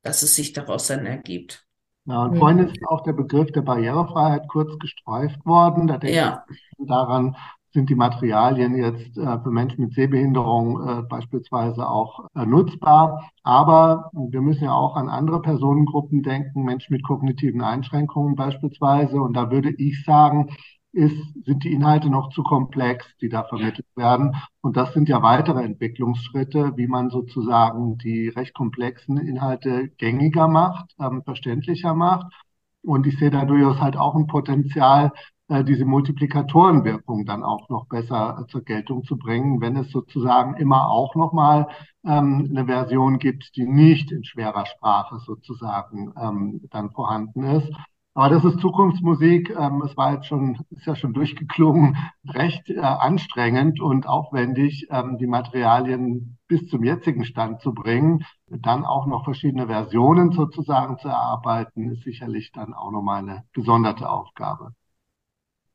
dass 0.02 0.24
es 0.24 0.36
sich 0.36 0.54
daraus 0.54 0.88
dann 0.88 1.06
ergibt. 1.06 1.66
Ja, 2.06 2.24
und 2.24 2.38
vorhin 2.38 2.60
ist 2.60 2.78
auch 2.88 3.04
der 3.04 3.14
Begriff 3.14 3.52
der 3.52 3.62
Barrierefreiheit 3.62 4.48
kurz 4.48 4.78
gestreift 4.80 5.46
worden. 5.46 5.88
Da 5.88 5.98
denke 5.98 6.16
ja. 6.16 6.46
ich 6.50 6.88
daran, 6.88 7.36
sind 7.78 7.92
die 7.92 7.96
Materialien 7.96 8.76
jetzt 8.76 9.16
äh, 9.20 9.40
für 9.44 9.52
Menschen 9.52 9.84
mit 9.84 9.94
Sehbehinderung 9.94 10.82
äh, 10.82 11.02
beispielsweise 11.04 11.88
auch 11.88 12.28
äh, 12.34 12.44
nutzbar. 12.44 13.30
Aber 13.44 14.10
wir 14.14 14.42
müssen 14.42 14.64
ja 14.64 14.74
auch 14.74 14.96
an 14.96 15.10
andere 15.10 15.44
Personengruppen 15.44 16.24
denken, 16.24 16.64
Menschen 16.64 16.94
mit 16.94 17.04
kognitiven 17.04 17.62
Einschränkungen 17.62 18.36
beispielsweise. 18.36 19.22
Und 19.22 19.34
da 19.38 19.52
würde 19.52 19.70
ich 19.78 20.04
sagen, 20.06 20.50
ist, 20.92 21.16
sind 21.46 21.64
die 21.64 21.72
Inhalte 21.72 22.10
noch 22.10 22.32
zu 22.32 22.42
komplex, 22.42 23.06
die 23.22 23.30
da 23.30 23.44
vermittelt 23.44 23.86
werden. 23.96 24.36
Und 24.62 24.76
das 24.76 24.92
sind 24.94 25.08
ja 25.08 25.22
weitere 25.22 25.64
Entwicklungsschritte, 25.64 26.74
wie 26.78 26.88
man 26.88 27.12
sozusagen 27.12 28.00
die 28.00 28.30
recht 28.30 28.56
komplexen 28.56 29.18
Inhalte 29.18 29.90
gängiger 30.00 30.48
macht, 30.48 30.96
ähm, 31.00 31.22
verständlicher 31.24 31.94
macht. 31.94 32.34
Und 32.82 33.06
ich 33.06 33.20
sehe 33.20 33.30
da 33.30 33.46
durchaus 33.46 33.80
halt 33.80 33.98
auch 33.98 34.16
ein 34.16 34.26
Potenzial, 34.26 35.12
diese 35.50 35.86
Multiplikatorenwirkung 35.86 37.26
dann 37.26 37.44
auch 37.44 37.70
noch 37.70 37.88
besser 37.88 38.46
zur 38.50 38.64
Geltung 38.64 39.04
zu 39.04 39.18
bringen, 39.18 39.62
wenn 39.62 39.78
es 39.78 39.90
sozusagen 39.92 40.56
immer 40.58 40.90
auch 40.90 41.16
nochmal 41.16 41.68
ähm, 42.06 42.50
eine 42.52 42.66
Version 42.66 43.18
gibt, 43.18 43.56
die 43.56 43.66
nicht 43.66 44.12
in 44.12 44.26
schwerer 44.26 44.66
Sprache 44.66 45.20
sozusagen 45.20 46.14
ähm, 46.22 46.62
dann 46.70 46.92
vorhanden 46.92 47.44
ist. 47.44 47.72
Aber 48.18 48.30
das 48.30 48.44
ist 48.46 48.60
Zukunftsmusik. 48.60 49.52
Ähm, 49.52 49.84
es 49.86 49.96
war 49.96 50.16
jetzt 50.16 50.26
schon, 50.26 50.58
ist 50.72 50.88
ja 50.88 50.96
schon 50.96 51.14
durchgeklungen, 51.14 51.98
recht 52.28 52.68
äh, 52.70 52.80
anstrengend 52.80 53.80
und 53.80 54.08
aufwendig, 54.08 54.88
ähm, 54.90 55.20
die 55.20 55.28
Materialien 55.28 56.40
bis 56.48 56.68
zum 56.68 56.84
jetzigen 56.84 57.26
Stand 57.26 57.62
zu 57.62 57.76
bringen. 57.76 58.26
Dann 58.48 58.86
auch 58.86 59.06
noch 59.06 59.24
verschiedene 59.24 59.68
Versionen 59.68 60.32
sozusagen 60.32 60.98
zu 60.98 61.10
erarbeiten, 61.10 61.92
ist 61.92 62.04
sicherlich 62.06 62.52
dann 62.52 62.74
auch 62.74 62.92
nochmal 62.92 63.20
eine 63.20 63.44
gesonderte 63.54 64.10
Aufgabe. 64.10 64.72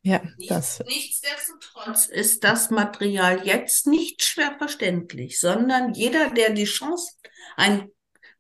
Ja, 0.03 0.21
das. 0.49 0.83
Nichtsdestotrotz 0.85 2.07
ist 2.07 2.43
das 2.43 2.71
Material 2.71 3.47
jetzt 3.47 3.87
nicht 3.87 4.23
schwer 4.23 4.55
verständlich, 4.59 5.39
sondern 5.39 5.95
jeder, 5.95 6.31
der 6.31 6.51
die 6.51 6.65
Chance, 6.65 7.13
einen 7.57 7.89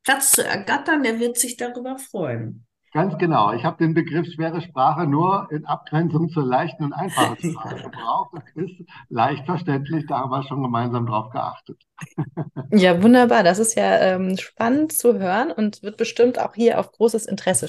Platz 0.02 0.32
zu 0.32 0.44
ergattern, 0.44 1.04
der 1.04 1.20
wird 1.20 1.38
sich 1.38 1.56
darüber 1.56 1.98
freuen. 1.98 2.66
Ganz 2.92 3.16
genau. 3.16 3.52
Ich 3.54 3.64
habe 3.64 3.78
den 3.78 3.94
Begriff 3.94 4.26
schwere 4.34 4.60
Sprache 4.60 5.06
nur 5.06 5.48
in 5.50 5.64
Abgrenzung 5.64 6.28
zur 6.28 6.44
leichten 6.44 6.84
und 6.84 6.92
einfachen 6.92 7.36
Sprache 7.52 7.76
gebraucht. 7.84 8.32
Das 8.34 8.64
ist 8.64 8.82
leicht 9.08 9.46
verständlich, 9.46 10.04
da 10.08 10.18
haben 10.18 10.30
wir 10.30 10.42
schon 10.42 10.62
gemeinsam 10.62 11.06
drauf 11.06 11.30
geachtet. 11.30 11.80
Ja, 12.74 13.02
wunderbar. 13.02 13.42
Das 13.42 13.58
ist 13.58 13.76
ja 13.76 13.98
ähm, 13.98 14.38
spannend 14.38 14.92
zu 14.92 15.18
hören 15.18 15.52
und 15.52 15.82
wird 15.82 15.98
bestimmt 15.98 16.38
auch 16.38 16.54
hier 16.54 16.80
auf 16.80 16.90
großes 16.90 17.26
Interesse 17.26 17.68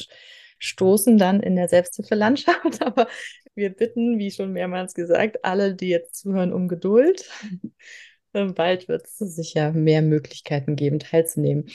stoßen 0.63 1.17
dann 1.17 1.41
in 1.41 1.55
der 1.55 1.67
Selbsthilfelandschaft. 1.67 2.81
Aber 2.85 3.07
wir 3.55 3.69
bitten, 3.69 4.19
wie 4.19 4.31
schon 4.31 4.53
mehrmals 4.53 4.93
gesagt, 4.93 5.43
alle, 5.43 5.75
die 5.75 5.89
jetzt 5.89 6.15
zuhören, 6.15 6.53
um 6.53 6.67
Geduld. 6.67 7.29
Bald 8.33 8.87
wird 8.87 9.05
es 9.05 9.17
sicher 9.17 9.73
mehr 9.73 10.01
Möglichkeiten 10.01 10.75
geben, 10.75 10.99
teilzunehmen. 10.99 11.69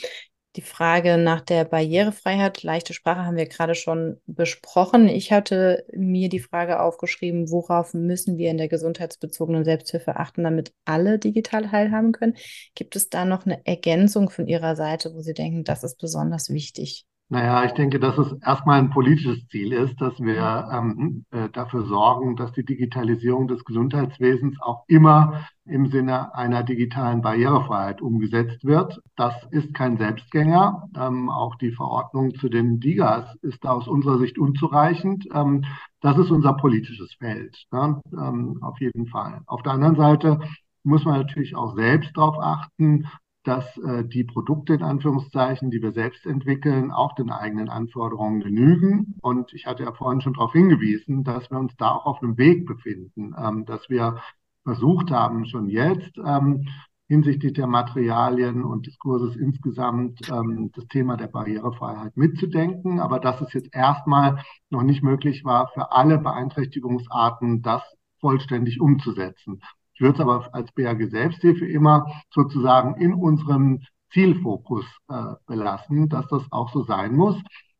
Die 0.55 0.61
Frage 0.61 1.17
nach 1.17 1.41
der 1.41 1.63
Barrierefreiheit, 1.63 2.63
leichte 2.63 2.93
Sprache 2.93 3.23
haben 3.23 3.37
wir 3.37 3.45
gerade 3.45 3.75
schon 3.75 4.19
besprochen. 4.25 5.07
Ich 5.07 5.31
hatte 5.31 5.85
mir 5.95 6.27
die 6.27 6.39
Frage 6.39 6.81
aufgeschrieben, 6.81 7.51
worauf 7.51 7.93
müssen 7.93 8.37
wir 8.37 8.49
in 8.49 8.57
der 8.57 8.67
gesundheitsbezogenen 8.67 9.63
Selbsthilfe 9.63 10.15
achten, 10.15 10.43
damit 10.43 10.73
alle 10.85 11.19
digital 11.19 11.69
teilhaben 11.69 12.11
können. 12.13 12.35
Gibt 12.73 12.95
es 12.95 13.09
da 13.09 13.25
noch 13.25 13.45
eine 13.45 13.65
Ergänzung 13.65 14.31
von 14.31 14.47
Ihrer 14.47 14.75
Seite, 14.75 15.13
wo 15.13 15.21
Sie 15.21 15.35
denken, 15.35 15.63
das 15.63 15.83
ist 15.83 15.99
besonders 15.99 16.49
wichtig? 16.49 17.05
Naja, 17.31 17.63
ich 17.63 17.73
denke, 17.73 17.99
dass 17.99 18.17
es 18.17 18.33
erstmal 18.41 18.79
ein 18.79 18.89
politisches 18.89 19.47
Ziel 19.49 19.71
ist, 19.71 20.01
dass 20.01 20.19
wir 20.19 20.67
ähm, 20.73 21.25
äh, 21.29 21.47
dafür 21.49 21.85
sorgen, 21.85 22.35
dass 22.35 22.51
die 22.53 22.65
Digitalisierung 22.65 23.47
des 23.47 23.63
Gesundheitswesens 23.65 24.59
auch 24.59 24.83
immer 24.87 25.45
im 25.63 25.91
Sinne 25.91 26.33
einer 26.33 26.63
digitalen 26.63 27.21
Barrierefreiheit 27.21 28.01
umgesetzt 28.01 28.65
wird. 28.65 28.99
Das 29.15 29.35
ist 29.51 29.75
kein 29.75 29.97
Selbstgänger. 29.97 30.89
Ähm, 30.97 31.29
auch 31.29 31.53
die 31.55 31.71
Verordnung 31.71 32.33
zu 32.33 32.49
den 32.49 32.79
DIGAs 32.79 33.35
ist 33.43 33.63
aus 33.63 33.87
unserer 33.87 34.17
Sicht 34.17 34.39
unzureichend. 34.39 35.27
Ähm, 35.31 35.65
das 36.01 36.17
ist 36.17 36.31
unser 36.31 36.53
politisches 36.53 37.13
Feld, 37.19 37.55
ne? 37.71 38.01
ähm, 38.11 38.57
auf 38.61 38.79
jeden 38.79 39.05
Fall. 39.05 39.41
Auf 39.45 39.61
der 39.61 39.73
anderen 39.73 39.97
Seite 39.97 40.39
muss 40.83 41.05
man 41.05 41.19
natürlich 41.19 41.55
auch 41.55 41.75
selbst 41.75 42.09
darauf 42.17 42.39
achten, 42.39 43.05
dass 43.43 43.77
äh, 43.77 44.03
die 44.05 44.23
Produkte 44.23 44.73
in 44.73 44.83
Anführungszeichen, 44.83 45.71
die 45.71 45.81
wir 45.81 45.91
selbst 45.91 46.25
entwickeln, 46.25 46.91
auch 46.91 47.15
den 47.15 47.31
eigenen 47.31 47.69
Anforderungen 47.69 48.41
genügen. 48.41 49.15
Und 49.21 49.53
ich 49.53 49.65
hatte 49.65 49.83
ja 49.83 49.93
vorhin 49.93 50.21
schon 50.21 50.33
darauf 50.33 50.53
hingewiesen, 50.53 51.23
dass 51.23 51.49
wir 51.49 51.57
uns 51.57 51.75
da 51.77 51.91
auch 51.91 52.05
auf 52.05 52.21
einem 52.21 52.37
Weg 52.37 52.65
befinden, 52.65 53.33
ähm, 53.37 53.65
dass 53.65 53.89
wir 53.89 54.21
versucht 54.63 55.09
haben, 55.11 55.45
schon 55.45 55.69
jetzt 55.69 56.17
ähm, 56.17 56.67
hinsichtlich 57.07 57.53
der 57.53 57.67
Materialien 57.67 58.63
und 58.63 58.85
Diskurses 58.85 59.35
insgesamt 59.35 60.29
ähm, 60.29 60.71
das 60.75 60.87
Thema 60.87 61.17
der 61.17 61.27
Barrierefreiheit 61.27 62.15
mitzudenken, 62.15 62.99
aber 62.99 63.19
dass 63.19 63.41
es 63.41 63.51
jetzt 63.53 63.73
erstmal 63.73 64.43
noch 64.69 64.83
nicht 64.83 65.01
möglich 65.01 65.43
war, 65.43 65.69
für 65.73 65.91
alle 65.91 66.19
Beeinträchtigungsarten 66.19 67.63
das 67.63 67.81
vollständig 68.19 68.79
umzusetzen. 68.79 69.61
Ich 69.99 70.01
würde 70.01 70.15
es 70.15 70.21
aber 70.21 70.47
als 70.53 70.71
BAG 70.71 71.09
Selbsthilfe 71.09 71.65
immer 71.65 72.07
sozusagen 72.29 72.95
in 73.01 73.13
unserem 73.13 73.81
Zielfokus 74.13 74.85
äh, 75.09 75.33
belassen, 75.45 76.07
dass 76.07 76.25
das 76.29 76.43
auch 76.51 76.71
so 76.71 76.83
sein 76.85 77.17
muss. 77.17 77.35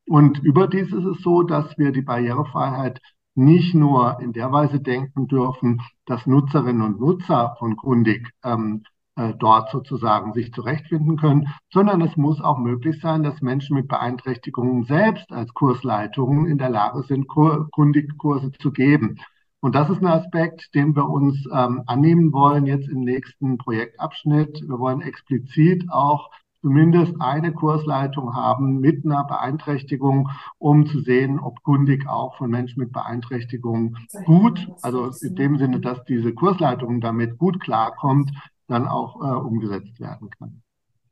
Und 0.06 0.40
überdies 0.40 0.92
ist 0.92 1.06
es 1.06 1.22
so, 1.22 1.44
dass 1.44 1.78
wir 1.78 1.94
die 1.94 2.02
Barrierefreiheit 2.02 3.00
nicht 3.36 3.74
nur 3.74 4.20
in 4.20 4.34
der 4.34 4.52
Weise 4.52 4.82
denken 4.82 5.30
dürfen, 5.30 5.82
dass 6.06 6.26
Nutzerinnen 6.26 6.82
und 6.82 7.00
Nutzer 7.00 7.56
von 7.58 7.78
Grundig 7.78 8.30
ähm, 8.44 8.84
äh, 9.16 9.34
dort 9.40 9.72
sozusagen 9.72 10.34
sich 10.34 10.52
zurechtfinden 10.54 11.16
können, 11.16 11.48
sondern 11.72 12.02
es 12.02 12.18
muss 12.18 12.42
auch 12.42 12.58
möglich 12.58 13.00
sein, 13.00 13.24
dass 13.24 13.42
Menschen 13.42 13.78
mit 13.78 13.88
Beeinträchtigungen 13.88 14.84
selbst 14.84 15.32
als 15.32 15.54
Kursleitungen 15.54 16.48
in 16.48 16.58
der 16.58 16.70
Lage 16.70 17.02
sind, 17.04 17.30
Grundig-Kurse 17.30 18.52
zu 18.60 18.74
geben. 18.74 19.20
Und 19.62 19.76
das 19.76 19.90
ist 19.90 20.02
ein 20.02 20.08
Aspekt, 20.08 20.74
den 20.74 20.96
wir 20.96 21.10
uns 21.10 21.38
ähm, 21.52 21.84
annehmen 21.86 22.32
wollen 22.32 22.66
jetzt 22.66 22.88
im 22.88 23.02
nächsten 23.02 23.58
Projektabschnitt. 23.58 24.62
Wir 24.62 24.80
wollen 24.80 25.02
explizit 25.02 25.84
auch 25.90 26.30
zumindest 26.62 27.14
eine 27.20 27.54
Kursleitung 27.54 28.36
haben 28.36 28.80
mit 28.80 29.06
einer 29.06 29.24
Beeinträchtigung, 29.24 30.30
um 30.58 30.86
zu 30.88 31.02
sehen, 31.02 31.40
ob 31.40 31.62
kundig 31.64 32.08
auch 32.08 32.38
von 32.38 32.50
Menschen 32.50 32.80
mit 32.80 32.92
Beeinträchtigung 32.92 33.98
gut, 34.26 34.68
also 34.82 35.12
in 35.22 35.36
dem 35.36 35.58
Sinne, 35.58 35.80
dass 35.80 36.04
diese 36.06 36.34
Kursleitung 36.34 37.02
damit 37.02 37.38
gut 37.38 37.60
klarkommt, 37.60 38.32
dann 38.68 38.88
auch 38.88 39.22
äh, 39.22 39.36
umgesetzt 39.36 40.00
werden 40.00 40.30
kann. 40.38 40.62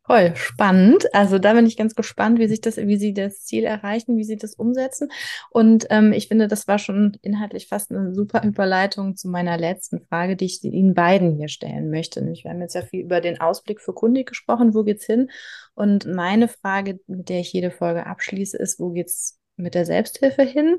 Toll, 0.08 0.34
spannend. 0.38 1.14
Also 1.14 1.38
da 1.38 1.52
bin 1.54 1.66
ich 1.66 1.76
ganz 1.76 1.94
gespannt, 1.94 2.40
wie 2.40 2.48
sich 2.48 2.62
das, 2.62 2.78
wie 2.78 2.96
Sie 2.96 3.14
das 3.14 3.44
Ziel 3.44 3.66
erreichen, 3.66 4.16
wie 4.16 4.24
Sie 4.24 4.38
das 4.38 4.54
umsetzen. 4.54 5.10
Und 5.50 5.88
ähm, 5.90 6.14
ich 6.14 6.30
finde, 6.30 6.48
das 6.48 6.66
war 6.66 6.80
schon 6.80 7.18
inhaltlich 7.22 7.68
fast 7.68 7.92
eine 7.92 8.16
super 8.16 8.42
Überleitung 8.44 9.18
zu 9.18 9.28
meiner 9.28 9.58
letzten 9.58 10.00
Frage, 10.00 10.38
die 10.38 10.46
ich 10.46 10.64
Ihnen 10.64 10.94
beiden 10.94 11.36
hier 11.36 11.50
stellen 11.50 11.90
möchte. 11.90 12.26
Wir 12.26 12.50
haben 12.50 12.62
jetzt 12.62 12.76
ja 12.76 12.84
viel 12.84 13.02
über 13.04 13.20
den 13.20 13.42
Ausblick 13.42 13.82
für 13.82 13.92
Kundig 13.94 14.30
gesprochen. 14.30 14.74
Wo 14.74 14.84
geht's 14.84 15.06
hin? 15.06 15.30
Und 15.76 16.06
meine 16.06 16.48
Frage, 16.48 17.02
mit 17.08 17.28
der 17.28 17.42
ich 17.42 17.52
jede 17.52 17.70
Folge 17.70 18.06
abschließe, 18.06 18.58
ist, 18.58 18.80
wo 18.80 18.92
geht's 18.92 19.38
mit 19.58 19.76
der 19.76 19.86
Selbsthilfe 19.86 20.44
hin? 20.44 20.78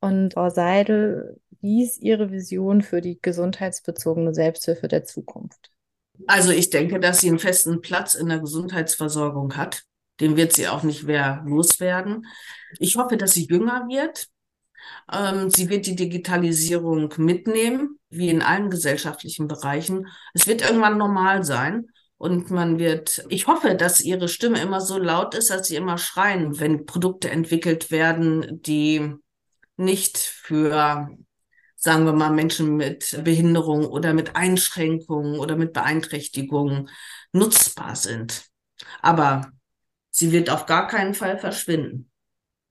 Und 0.00 0.32
Frau 0.32 0.48
Seidel, 0.48 1.38
wie 1.60 1.84
ist 1.84 2.00
Ihre 2.00 2.30
Vision 2.32 2.80
für 2.80 3.02
die 3.02 3.20
gesundheitsbezogene 3.20 4.32
Selbsthilfe 4.32 4.88
der 4.88 5.04
Zukunft? 5.04 5.70
Also 6.26 6.50
ich 6.50 6.70
denke, 6.70 7.00
dass 7.00 7.20
sie 7.20 7.28
einen 7.28 7.38
festen 7.38 7.80
Platz 7.80 8.14
in 8.14 8.28
der 8.28 8.38
Gesundheitsversorgung 8.38 9.56
hat. 9.56 9.82
Den 10.20 10.36
wird 10.36 10.52
sie 10.52 10.68
auch 10.68 10.82
nicht 10.82 11.04
mehr 11.04 11.42
loswerden. 11.46 12.26
Ich 12.78 12.96
hoffe, 12.96 13.16
dass 13.16 13.32
sie 13.32 13.46
jünger 13.46 13.86
wird. 13.88 14.28
Ähm, 15.12 15.50
sie 15.50 15.68
wird 15.68 15.86
die 15.86 15.96
Digitalisierung 15.96 17.12
mitnehmen, 17.16 17.98
wie 18.10 18.28
in 18.28 18.42
allen 18.42 18.70
gesellschaftlichen 18.70 19.48
Bereichen. 19.48 20.08
Es 20.34 20.46
wird 20.46 20.62
irgendwann 20.62 20.98
normal 20.98 21.44
sein. 21.44 21.86
Und 22.18 22.52
man 22.52 22.78
wird, 22.78 23.24
ich 23.30 23.48
hoffe, 23.48 23.74
dass 23.74 24.00
ihre 24.00 24.28
Stimme 24.28 24.60
immer 24.60 24.80
so 24.80 24.96
laut 24.96 25.34
ist, 25.34 25.50
dass 25.50 25.66
sie 25.66 25.74
immer 25.74 25.98
schreien, 25.98 26.60
wenn 26.60 26.86
Produkte 26.86 27.30
entwickelt 27.30 27.90
werden, 27.90 28.62
die 28.62 29.12
nicht 29.76 30.18
für 30.18 31.08
sagen 31.82 32.04
wir 32.04 32.12
mal, 32.12 32.30
Menschen 32.30 32.76
mit 32.76 33.20
Behinderung 33.24 33.86
oder 33.86 34.14
mit 34.14 34.36
Einschränkungen 34.36 35.40
oder 35.40 35.56
mit 35.56 35.72
Beeinträchtigungen 35.72 36.88
nutzbar 37.32 37.96
sind. 37.96 38.44
Aber 39.00 39.50
sie 40.10 40.30
wird 40.30 40.48
auf 40.48 40.66
gar 40.66 40.86
keinen 40.86 41.12
Fall 41.12 41.38
verschwinden. 41.38 42.08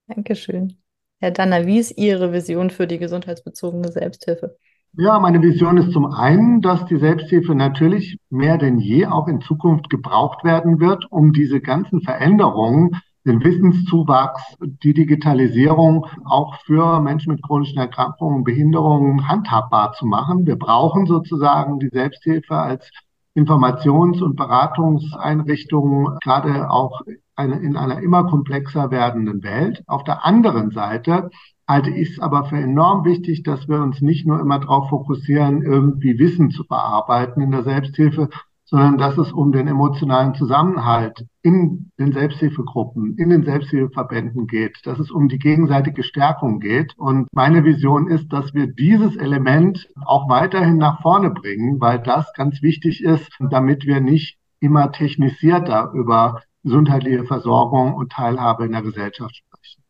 Dankeschön. 0.08 0.78
Herr 1.20 1.32
Danner, 1.32 1.66
wie 1.66 1.80
ist 1.80 1.98
Ihre 1.98 2.32
Vision 2.32 2.70
für 2.70 2.88
die 2.88 3.00
gesundheitsbezogene 3.00 3.92
Selbsthilfe? 3.92 4.58
Ja, 4.94 5.20
meine 5.20 5.42
Vision 5.42 5.78
ist 5.78 5.92
zum 5.92 6.06
einen, 6.06 6.62
dass 6.62 6.86
die 6.86 6.98
Selbsthilfe 6.98 7.54
natürlich 7.54 8.18
mehr 8.30 8.58
denn 8.58 8.80
je 8.80 9.08
auch 9.08 9.28
in 9.28 9.42
Zukunft 9.42 9.90
gebraucht 9.90 10.46
werden 10.46 10.80
wird, 10.80 11.12
um 11.12 11.34
diese 11.34 11.60
ganzen 11.60 12.02
Veränderungen 12.02 13.02
den 13.26 13.44
Wissenszuwachs, 13.44 14.58
die 14.84 14.94
Digitalisierung 14.94 16.08
auch 16.26 16.56
für 16.66 17.00
Menschen 17.02 17.34
mit 17.34 17.44
chronischen 17.44 17.78
Erkrankungen 17.78 18.38
und 18.38 18.44
Behinderungen 18.44 19.28
handhabbar 19.28 19.94
zu 19.94 20.06
machen. 20.06 20.48
Wir 20.48 20.58
brauchen 20.58 21.06
sozusagen 21.06 21.80
die 21.80 21.90
Selbsthilfe 21.90 22.56
als 22.56 22.90
Informations- 23.36 24.22
und 24.22 24.36
Beratungseinrichtung, 24.36 26.18
gerade 26.22 26.70
auch 26.70 27.02
in 27.38 27.78
einer 27.78 28.02
immer 28.02 28.26
komplexer 28.26 28.92
werdenden 28.92 29.42
Welt. 29.44 29.84
Auf 29.88 30.04
der 30.04 30.26
anderen 30.26 30.72
Seite 30.72 31.30
halte 31.68 31.90
ich 31.92 32.12
es 32.12 32.20
aber 32.20 32.46
für 32.46 32.58
enorm 32.58 33.06
wichtig, 33.06 33.44
dass 33.44 33.70
wir 33.70 33.82
uns 33.82 34.02
nicht 34.02 34.28
nur 34.28 34.40
immer 34.40 34.60
darauf 34.60 34.90
fokussieren, 34.90 35.62
irgendwie 35.62 36.20
Wissen 36.20 36.52
zu 36.52 36.68
bearbeiten 36.68 37.42
in 37.42 37.52
der 37.52 37.64
Selbsthilfe, 37.64 38.30
sondern 38.72 38.98
dass 38.98 39.18
es 39.18 39.34
um 39.34 39.52
den 39.52 39.68
emotionalen 39.68 40.34
Zusammenhalt 40.34 41.26
in 41.44 41.92
den 42.00 42.14
Selbsthilfegruppen, 42.14 43.18
in 43.18 43.30
den 43.30 43.44
Selbsthilfeverbänden 43.44 44.48
geht, 44.48 44.80
dass 44.86 44.98
es 44.98 45.12
um 45.12 45.28
die 45.28 45.40
gegenseitige 45.40 46.04
Stärkung 46.04 46.62
geht. 46.62 46.98
Und 46.98 47.28
meine 47.34 47.66
Vision 47.66 48.08
ist, 48.08 48.32
dass 48.32 48.54
wir 48.54 48.68
dieses 48.68 49.18
Element 49.18 49.90
auch 50.06 50.30
weiterhin 50.30 50.78
nach 50.78 51.02
vorne 51.02 51.32
bringen, 51.32 51.82
weil 51.82 52.00
das 52.00 52.32
ganz 52.34 52.62
wichtig 52.62 53.04
ist, 53.04 53.30
damit 53.50 53.86
wir 53.86 54.00
nicht 54.00 54.38
immer 54.62 54.92
technisierter 54.94 55.92
über 55.94 56.42
gesundheitliche 56.64 57.26
Versorgung 57.26 57.94
und 57.94 58.12
Teilhabe 58.12 58.66
in 58.66 58.72
der 58.72 58.84
Gesellschaft 58.84 59.36
sprechen. 59.36 59.84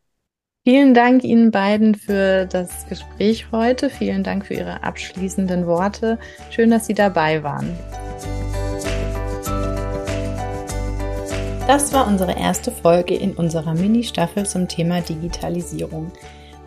Vielen 0.64 0.94
Dank 0.94 1.22
Ihnen 1.22 1.50
beiden 1.50 1.94
für 1.94 2.46
das 2.46 2.88
Gespräch 2.88 3.46
heute. 3.52 3.90
Vielen 3.90 4.24
Dank 4.24 4.46
für 4.46 4.54
Ihre 4.54 4.82
abschließenden 4.82 5.66
Worte. 5.66 6.18
Schön, 6.50 6.70
dass 6.70 6.86
Sie 6.86 6.94
dabei 6.94 7.42
waren. 7.42 7.76
Das 11.66 11.92
war 11.92 12.06
unsere 12.06 12.36
erste 12.38 12.70
Folge 12.70 13.14
in 13.14 13.34
unserer 13.34 13.74
Mini-Staffel 13.74 14.46
zum 14.46 14.68
Thema 14.68 15.00
Digitalisierung. 15.00 16.10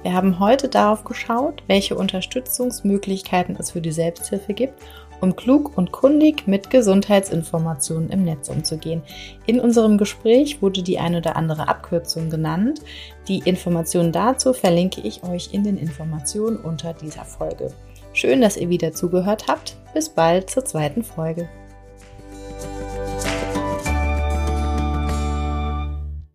Wir 0.04 0.14
haben 0.14 0.40
heute 0.40 0.70
darauf 0.70 1.04
geschaut, 1.04 1.64
welche 1.68 1.96
Unterstützungsmöglichkeiten 1.96 3.56
es 3.60 3.72
für 3.72 3.82
die 3.82 3.92
Selbsthilfe 3.92 4.54
gibt 4.54 4.82
um 5.22 5.36
klug 5.36 5.78
und 5.78 5.92
kundig 5.92 6.48
mit 6.48 6.70
Gesundheitsinformationen 6.70 8.10
im 8.10 8.24
Netz 8.24 8.50
umzugehen. 8.50 9.02
In 9.46 9.60
unserem 9.60 9.98
Gespräch 9.98 10.62
wurde 10.62 10.84
die 10.84 11.00
ein 11.00 11.16
oder 11.16 11.36
andere 11.36 11.68
Abkürzung 11.68 12.30
genannt. 12.30 12.82
Die 13.28 13.40
Informationen 13.40 14.12
dazu 14.12 14.54
verlinke 14.54 15.02
ich 15.02 15.24
euch 15.24 15.50
in 15.54 15.64
den 15.64 15.78
Informationen 15.78 16.58
unter 16.58 16.94
dieser 16.94 17.26
Folge. 17.26 17.74
Schön, 18.14 18.42
dass 18.42 18.58
ihr 18.58 18.70
wieder 18.70 18.94
zugehört 18.94 19.46
habt. 19.48 19.76
Bis 19.94 20.10
bald 20.10 20.50
zur 20.50 20.66
zweiten 20.66 21.04
Folge. 21.04 21.50